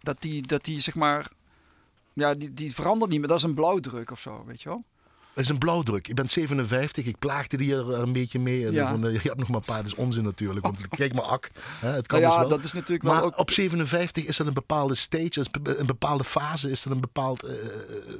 [0.00, 1.28] Dat die, dat die zeg maar...
[2.12, 3.28] Ja, die, die verandert niet meer.
[3.28, 4.84] Dat is een blauwdruk of zo, weet je wel?
[5.38, 6.08] Het is een blauwdruk.
[6.08, 7.04] Ik ben 57.
[7.06, 8.66] Ik plaagde die er een beetje mee.
[8.66, 8.90] En Ja.
[8.90, 9.76] van, eh, je hebt nog maar een paar.
[9.76, 10.64] Dat is onzin natuurlijk.
[10.66, 11.50] Want kijk maar ak.
[11.80, 12.56] Hè, het kan Nou ja, dus wel.
[12.56, 13.38] dat is natuurlijk wel maar ook...
[13.38, 17.54] op 57 is dat een bepaalde stage, een bepaalde fase, is dat een bepaald eh,
[17.54, 18.14] eh,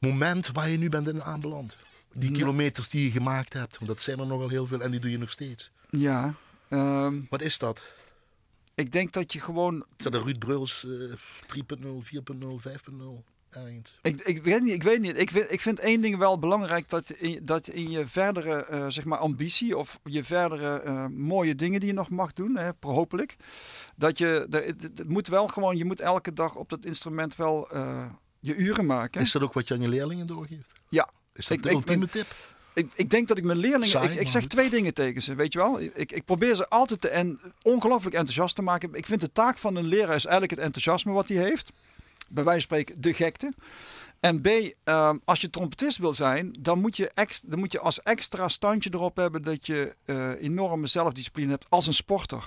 [0.00, 1.76] moment waar je nu bent in aanbeland.
[2.12, 2.38] Die Nee.
[2.38, 5.10] kilometers die je gemaakt hebt, want dat zijn er nogal heel veel en die doe
[5.10, 5.70] je nog steeds.
[5.90, 6.34] Ja.
[6.68, 7.82] ehm, Wat is dat?
[8.74, 9.84] ik denk dat je gewoon...
[9.96, 10.90] Is dat een Ruud Bruls eh
[11.46, 13.24] 3.0, 4.0, 5.0?
[14.02, 15.18] Ik, ik weet niet, ik weet niet.
[15.18, 18.64] Ik, vind- ik vind één ding wel belangrijk dat in, dat je in je verdere
[18.64, 22.56] eh, zeg maar ambitie of je verdere eh, mooie dingen die je nog mag doen,
[22.56, 23.36] hè, hopelijk,
[23.96, 27.36] dat je er, het, het moet wel gewoon, je moet elke dag op dat instrument
[27.36, 28.06] wel eh,
[28.40, 29.20] je uren maken.
[29.20, 30.72] Is dat ook wat je aan je leerlingen doorgeeft?
[30.88, 31.08] Ja.
[31.34, 32.26] Is dat Ik- de ik ultieme tip?
[32.74, 35.34] Ik, ik denk dat ik mijn leerlingen, Saai, ik, ik zeg twee dingen tegen ze,
[35.34, 35.80] weet je wel.
[35.80, 38.94] Ik, ik probeer ze altijd te en, ongelooflijk enthousiast te maken.
[38.94, 41.72] Ik vind de taak van een leraar is eigenlijk het enthousiasme wat hij heeft.
[42.28, 43.52] Bij wijze van spreken de gekte.
[44.20, 44.46] En B,
[44.84, 48.48] ehm, als je trompetist wil zijn, dan moet, je ex, dan moet je als extra
[48.48, 52.44] standje erop hebben dat je eh, enorme zelfdiscipline hebt als een sporter.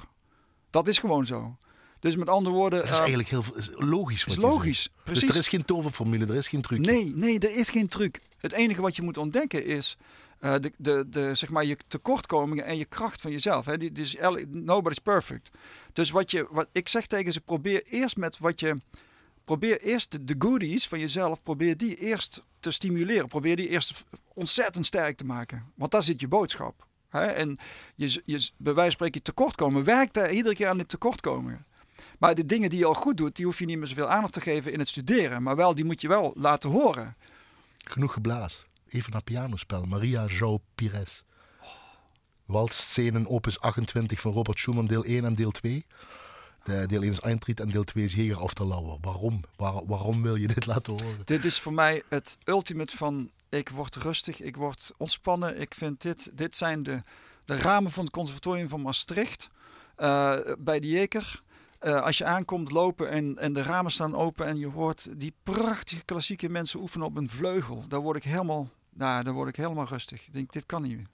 [0.70, 1.58] Dat is gewoon zo.
[2.00, 4.16] Dus met andere woorden, Dat is ehm, eigenlijk heel is logisch.
[4.16, 4.82] is wat je logisch.
[4.84, 5.04] zegt.
[5.04, 5.22] Precies.
[5.26, 6.80] Dus er is geen toverformule, er is geen truc.
[6.80, 8.20] Nee, nee, er is geen truc.
[8.38, 9.98] Het enige wat je moet ontdekken is
[10.40, 13.66] eh, de, de, de, zeg maar je tekortkomingen en je kracht van jezelf.
[13.66, 13.78] Hè.
[13.78, 15.52] Die, dus el- nobody's perfect.
[15.94, 18.76] Dus wat, je, wat ik zeg tegen ze, probeer eerst met wat je...
[19.50, 23.28] Probeer eerst de, goodies van jezelf, probeer die eerst te stimuleren.
[23.28, 25.72] Probeer die eerst ontzettend sterk te maken.
[25.76, 26.88] Want daar zit je boodschap.
[27.08, 27.26] Hè?
[27.26, 27.58] En
[27.96, 29.84] je, je, bij wijze van spreken tekortkomen.
[29.84, 31.66] Werk daar iedere keer aan die tekortkomingen.
[32.20, 34.34] Maar de dingen die je al goed doet, die hoef je niet meer zoveel aandacht
[34.34, 35.44] te geven in het studeren.
[35.44, 37.16] Maar wel, die moet je wel laten horen.
[37.78, 38.64] Genoeg geblazen.
[38.90, 39.84] Even naar pianospel.
[39.86, 41.24] Maria Jo Pires.
[42.46, 45.86] Waltzscenen opus 28 van Robert Schumann, deel 1 en deel 2.
[46.70, 48.98] De, deel 1 is Eintritt en deel 2 is Jäger der Lauer.
[49.02, 49.42] Waarom?
[49.56, 51.22] Waar- waarom wil je dit laten horen?
[51.26, 55.60] Dit is voor mij het ultimate van ik word rustig, ik word ontspannen.
[55.62, 57.02] Ik vind dit, dit zijn de,
[57.46, 59.50] de ramen van het conservatorium van Maastricht.
[59.96, 61.40] eh, bij de Jeker.
[61.80, 65.34] Eh, als je aankomt lopen en, en de ramen staan open en je hoort die
[65.44, 67.86] prachtige klassieke mensen oefenen op een vleugel.
[67.88, 70.28] Daar word ik helemaal, nou, daar word ik helemaal rustig.
[70.28, 71.08] Ik denk, dit kan niet meer.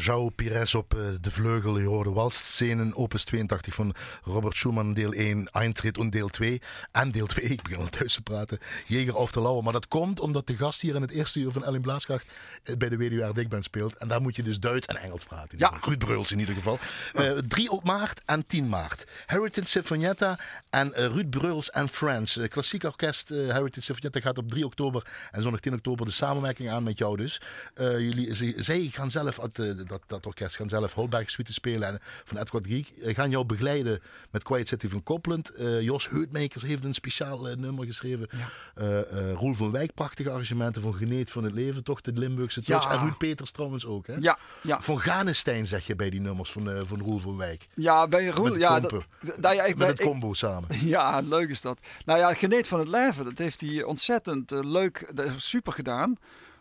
[0.00, 1.78] João Pires op uh, de vleugel.
[1.78, 6.60] Je hoorde walstscenen, opus 82 van Robert Schumann, deel 1, Eintritt en deel 2.
[6.92, 9.62] En deel 2, ik begin al thuis te praten, Jeger of de Lauwe.
[9.62, 12.26] Maar dat komt omdat de gast hier in het eerste uur van Ellen Blaaskracht
[12.62, 13.96] eh, bij de Weduwe Dick bent speelt.
[13.96, 15.58] En daar moet je dus Duits en Engels praten.
[15.58, 15.78] Ja.
[15.80, 16.78] Ruud Breuls in ieder geval.
[17.14, 19.04] Uh, 3 op maart en 10 maart.
[19.26, 20.38] Heritage Sinfonietta
[20.70, 22.36] en uh, Ruud Breuls en Friends.
[22.36, 26.70] Uh, klassiek orkest Heritage Sinfonietta gaat op 3 oktober en zondag 10 oktober de samenwerking
[26.70, 27.40] aan met jou dus.
[27.76, 29.58] jullie, zij gaan zelf uit
[29.90, 32.92] dat, dat orkest gaan zelf Holberg Suite spelen en van Edward Griek.
[32.98, 35.58] Uh, gaan jou begeleiden met Quiet City van Copland.
[35.58, 38.28] Uh, Jos Heutmakers heeft een speciaal uh, nummer geschreven.
[38.30, 39.02] Ja.
[39.34, 42.84] Roel van Wijk, prachtige arrangementen van Geneet van het Leven, toch de Limburgse touch.
[42.84, 42.90] Ja.
[42.90, 44.06] En Ruud Peters trouwens ook.
[44.06, 44.14] Hè?
[44.20, 44.80] Ja, ja.
[44.80, 47.68] Van Ganestein zeg je bij die nummers van, van Roel van Wijk.
[47.74, 48.56] Ja, bij Roel.
[48.56, 48.92] Ja, dat,
[49.40, 50.68] nou ja, ik, met het combo samen.
[50.80, 51.78] Ja, leuk is dat.
[52.04, 56.18] Nou ja, Geneet van het Leven, dat heeft hij ontzettend leuk, super gedaan.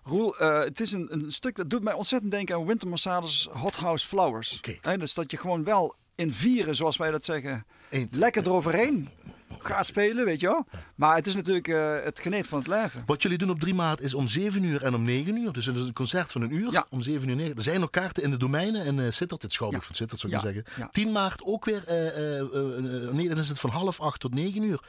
[0.10, 3.48] Roel, uh, het is een, een, stuk dat doet mij ontzettend denken aan Winter Marsalis
[3.52, 4.58] Hot House Flowers.
[4.58, 4.98] Okay.
[4.98, 8.08] dus dat je gewoon wel in vieren, zoals wij dat zeggen, Eén.
[8.12, 9.10] lekker eroverheen
[9.60, 10.66] gaat spelen, weet je wel.
[10.96, 13.04] Maar het is natuurlijk uh, het geneet van het leven.
[13.06, 15.54] Wat jullie doen op 3 maart is om 7 uur en om 9 uur.
[15.54, 16.72] Dus het is een concert van een uur.
[16.72, 16.86] Ja.
[16.90, 17.56] Om 7 uur 9.
[17.56, 19.42] Er zijn nog kaarten in de domeinen in uh, Sittard.
[19.42, 19.88] Het Schouwburg ja.
[19.88, 20.64] van Sittard zou ik ja.
[20.64, 20.92] zeggen.
[20.92, 21.84] 10 maart ook weer.
[21.88, 24.80] Uh, nee, dan is het van half 8 tot 9 uur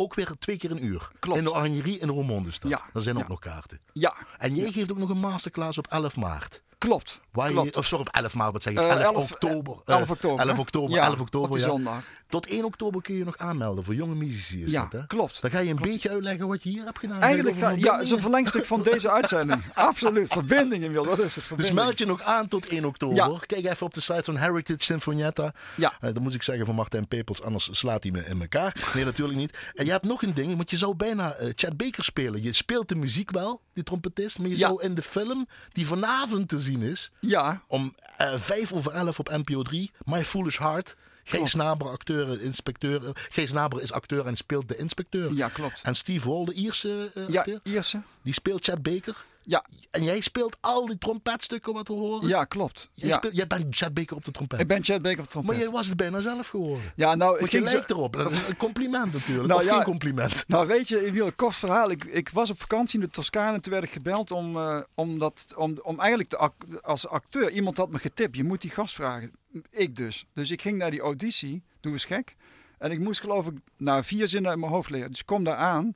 [0.00, 1.08] ook weer twee keer een uur.
[1.18, 1.38] Klopt.
[1.38, 2.70] In de Oranjerie in Roermond staat.
[2.70, 2.82] Ja.
[2.92, 3.80] Daar zijn ook nog kaarten.
[3.92, 4.14] Ja.
[4.38, 6.62] En jij geeft ook nog een masterclass op 11 maart.
[6.88, 7.20] Klopt.
[7.30, 7.74] Waar klopt.
[7.74, 8.78] Je, of sorry, op 11 maart, wat zeg ik?
[8.78, 9.76] 11, uh, 11 oktober.
[9.84, 10.46] 11 oktober.
[10.46, 11.64] 11 oktober, ja, 11 oktober, ja.
[11.64, 12.02] zondag.
[12.28, 14.64] Tot 1 oktober kun je nog aanmelden voor jonge muzici.
[14.64, 15.06] Is ja, dat, hè?
[15.06, 15.42] klopt.
[15.42, 15.90] Dan ga je een klopt.
[15.90, 17.20] beetje uitleggen wat je hier hebt gedaan.
[17.20, 19.62] Eigenlijk, ga, ja, het is een verlengstuk van deze uitzending.
[19.74, 20.32] Absoluut.
[20.32, 21.44] Verbindingen, wil dat is het.
[21.56, 23.16] Dus meld je nog aan tot 1 oktober.
[23.16, 23.38] Ja.
[23.46, 25.52] Kijk even op de site van Heritage Sinfonietta.
[25.74, 25.92] Ja.
[26.00, 28.90] Uh, dan moet ik zeggen van Martijn Pepels, anders slaat hij me in elkaar.
[28.94, 29.58] Nee, natuurlijk niet.
[29.74, 32.42] En je hebt nog een ding, want je zou bijna uh, Chad Baker spelen.
[32.42, 36.48] Je speelt de muziek wel, die trompetist, maar je zou in de film die vanavond
[36.48, 37.62] te zien is, ja.
[37.66, 40.96] om uh, 5 over 11 op NPO 3, My Foolish Heart.
[41.24, 43.12] Gees Naber, acteur, inspecteur.
[43.28, 45.32] Gees Naber is acteur en speelt de inspecteur.
[45.32, 45.82] Ja, klopt.
[45.82, 47.60] En Steve Wall, de Ierse uh, ja, acteur.
[47.62, 48.02] Ierse.
[48.22, 49.24] Die speelt Chad Baker.
[49.50, 49.64] Ja.
[49.90, 52.28] En jij speelt al die trompetstukken wat we horen?
[52.28, 52.90] Ja, klopt.
[52.92, 53.16] Jij, ja.
[53.16, 54.60] Speelt, jij bent Chad Baker op de trompet?
[54.60, 55.52] Ik ben Chad Baker op de trompet.
[55.52, 56.92] Maar jij was het bijna zelf geworden.
[56.96, 57.38] Ja, nou...
[57.38, 58.12] Want je lijkt erop.
[58.12, 59.48] Dat is een compliment natuurlijk.
[59.48, 60.44] Nou, of ja, geen compliment.
[60.46, 61.90] Nou weet je, ik wil een kort verhaal.
[61.90, 64.80] Ik, ik was op vakantie in de Toscane en toen werd ik gebeld om, uh,
[64.94, 66.50] om, dat, om, om eigenlijk te,
[66.82, 67.50] als acteur...
[67.50, 69.32] Iemand had me getipt, je moet die gast vragen.
[69.70, 70.24] Ik dus.
[70.32, 71.62] Dus ik ging naar die auditie.
[71.80, 72.36] Doe eens gek.
[72.78, 75.10] En ik moest geloof ik nou, vier zinnen uit mijn hoofd leren.
[75.10, 75.94] Dus ik kom daar aan.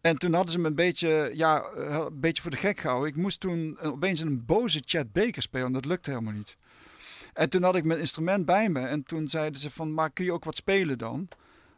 [0.00, 3.08] En toen hadden ze me een beetje, ja, een beetje voor de gek gehouden.
[3.08, 5.72] Ik moest toen opeens een boze Chad Baker spelen.
[5.72, 6.56] Dat lukte helemaal niet.
[7.32, 8.80] En toen had ik mijn instrument bij me.
[8.80, 11.28] En toen zeiden ze van, maar kun je ook wat spelen dan?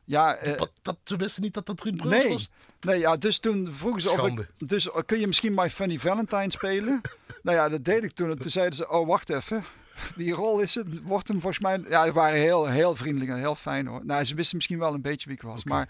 [0.04, 2.50] Ja, uh, dat, dat, ze wisten niet dat dat Ruud Bruls nee, was?
[2.80, 4.40] Nee, ja, dus toen vroegen ze Schande.
[4.40, 4.68] of ik...
[4.68, 7.00] Dus kun je misschien My Funny Valentine spelen?
[7.42, 8.30] nou ja, dat deed ik toen.
[8.30, 9.64] En toen zeiden ze, oh wacht even.
[10.16, 11.80] Die rol is het, wordt hem volgens mij...
[11.88, 14.04] Ja, die waren heel, heel vriendelijk en heel fijn hoor.
[14.04, 15.62] Nou, ze wisten misschien wel een beetje wie ik was.
[15.62, 15.76] Okay.
[15.76, 15.88] Maar,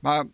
[0.00, 0.24] maar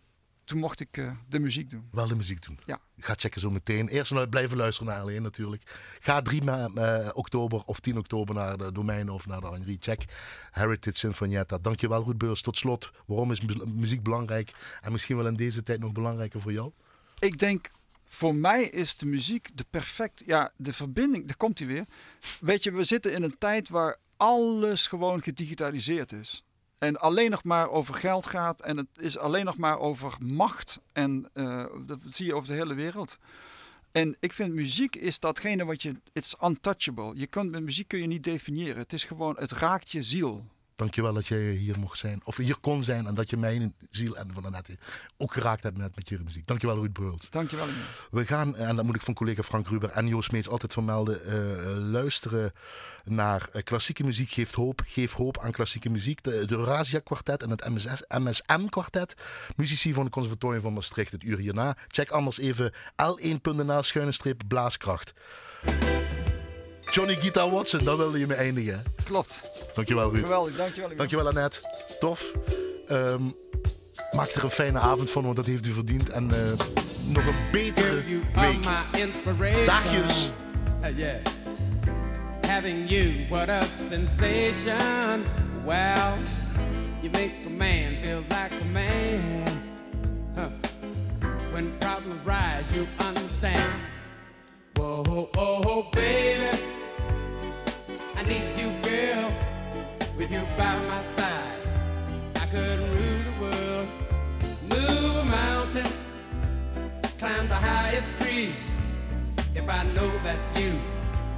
[0.49, 1.87] toen mocht ik uh, de muziek doen.
[1.91, 2.59] Wel de muziek doen.
[2.65, 2.79] Ja.
[2.97, 3.87] Ga checken zo meteen.
[3.87, 5.77] Eerst nou blijven luisteren naar alleen natuurlijk.
[5.99, 9.77] Ga 3 uh, oktober of 10 oktober naar de domein of naar de Henri.
[9.79, 10.03] Check
[10.51, 11.57] Heritage Sinfonietta.
[11.57, 12.41] Dankjewel Ruud Beurs.
[12.41, 14.51] Tot slot, waarom is muziek belangrijk?
[14.81, 16.71] En misschien wel in deze tijd nog belangrijker voor jou?
[17.19, 17.69] Ik denk,
[18.05, 20.23] voor mij is de muziek de perfect...
[20.25, 21.85] Ja, de verbinding, daar komt hij weer.
[22.39, 26.43] Weet je, we zitten in een tijd waar alles gewoon gedigitaliseerd is.
[26.79, 28.61] En alleen nog maar over geld gaat.
[28.61, 30.79] En het is alleen nog maar over macht.
[30.91, 33.17] En uh, dat zie je over de hele wereld.
[33.91, 35.95] En ik vind muziek is datgene wat je...
[36.13, 37.11] It's untouchable.
[37.15, 38.77] Je kunt, met muziek kun je niet definiëren.
[38.77, 39.35] Het is gewoon...
[39.39, 40.45] Het raakt je ziel.
[40.79, 42.21] Dankjewel dat jij hier mocht zijn.
[42.23, 43.07] Of hier kon zijn.
[43.07, 44.69] En dat je mijn ziel en van net
[45.17, 46.47] ook geraakt hebt met, met je muziek.
[46.47, 47.31] Dankjewel Ruud Breult.
[47.31, 47.67] Dankjewel.
[48.11, 51.19] We gaan, en dat moet ik van collega Frank Ruber en Joost Mees altijd vermelden.
[51.25, 52.51] Uh, luisteren
[53.03, 54.81] naar uh, klassieke muziek geeft hoop.
[54.85, 56.23] Geef hoop aan klassieke muziek.
[56.23, 59.15] De, de Eurasia Quartet en het MSS, MSM Quartet.
[59.55, 61.77] Muzici van het Conservatorium van Maastricht het uur hierna.
[61.87, 62.73] Check anders even
[63.03, 65.13] l1.nl schuine streep blaaskracht.
[66.91, 68.83] Johnny Guitar Watson, daar wilde je mee eindigen.
[69.03, 69.41] Klopt.
[69.73, 70.23] Dankjewel Ruud.
[70.23, 70.95] Geweldig, dankjewel.
[70.95, 71.59] Dankjewel Annette.
[71.99, 72.33] Tof.
[72.91, 73.35] Um,
[74.11, 76.09] maak er een fijne avond van, want dat heeft u verdiend.
[76.09, 76.51] En uh,
[77.05, 78.03] nog een betere
[79.37, 79.65] week.
[79.65, 80.31] Dagjes.
[80.83, 81.15] Uh, yeah.
[82.47, 85.23] Having you, what a sensation.
[85.65, 86.17] Well,
[87.01, 89.43] you make a man feel like a man.
[90.35, 90.47] Huh.
[91.51, 93.73] When problems rise, you understand.
[94.73, 96.58] Whoa, oh, oh, baby.
[100.19, 101.53] With you by my side.
[102.35, 103.87] I could rule the world,
[104.69, 105.87] move a mountain,
[107.17, 108.53] climb the highest tree.
[109.55, 110.77] If I know that you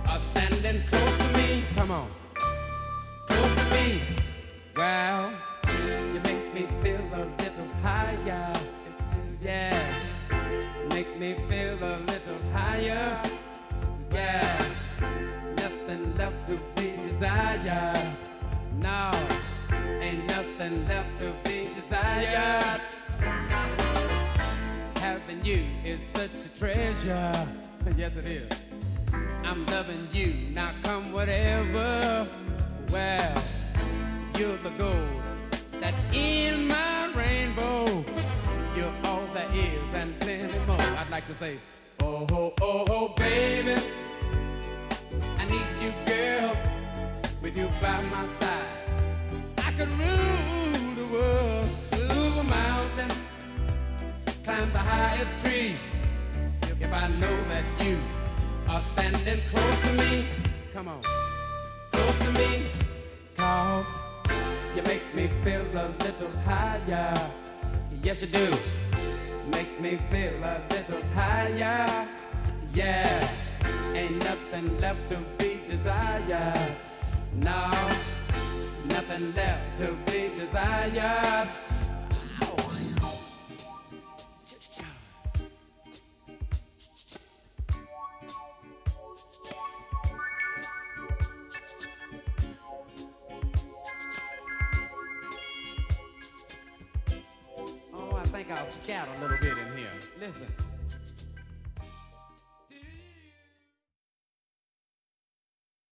[0.09, 1.63] are standing close to me.
[1.75, 2.09] Come on,
[3.27, 4.01] close to me.
[4.75, 5.10] Well,
[28.01, 28.49] yes, it is.
[29.43, 30.33] I'm loving you.
[30.55, 32.27] Now come whatever.
[32.89, 33.43] Well,
[34.39, 35.21] you're the gold
[35.79, 38.03] that in my rainbow.
[38.75, 40.81] You're all there is and plenty more.
[40.81, 41.59] I'd like to say,
[42.01, 43.79] oh, oh, oh, oh, baby.
[45.37, 46.57] I need you, girl,
[47.39, 48.77] with you by my side.
[49.59, 51.67] I could rule the world,
[52.09, 53.11] move a mountain,
[54.43, 55.75] climb the highest tree.
[57.01, 57.99] I know that you
[58.69, 60.27] are standing close to me,
[60.71, 61.01] come on,
[61.91, 62.67] close to me,
[63.35, 63.97] cause
[64.75, 67.31] you make me feel a little higher.
[68.03, 68.55] Yes, you do.
[69.49, 72.07] Make me feel a little higher.
[72.75, 73.33] Yeah,
[73.95, 76.75] ain't nothing left to be desired.
[77.33, 77.89] No,
[78.85, 81.49] nothing left to be desired.
[98.91, 99.91] out a little bit in here.
[100.19, 100.47] Listen.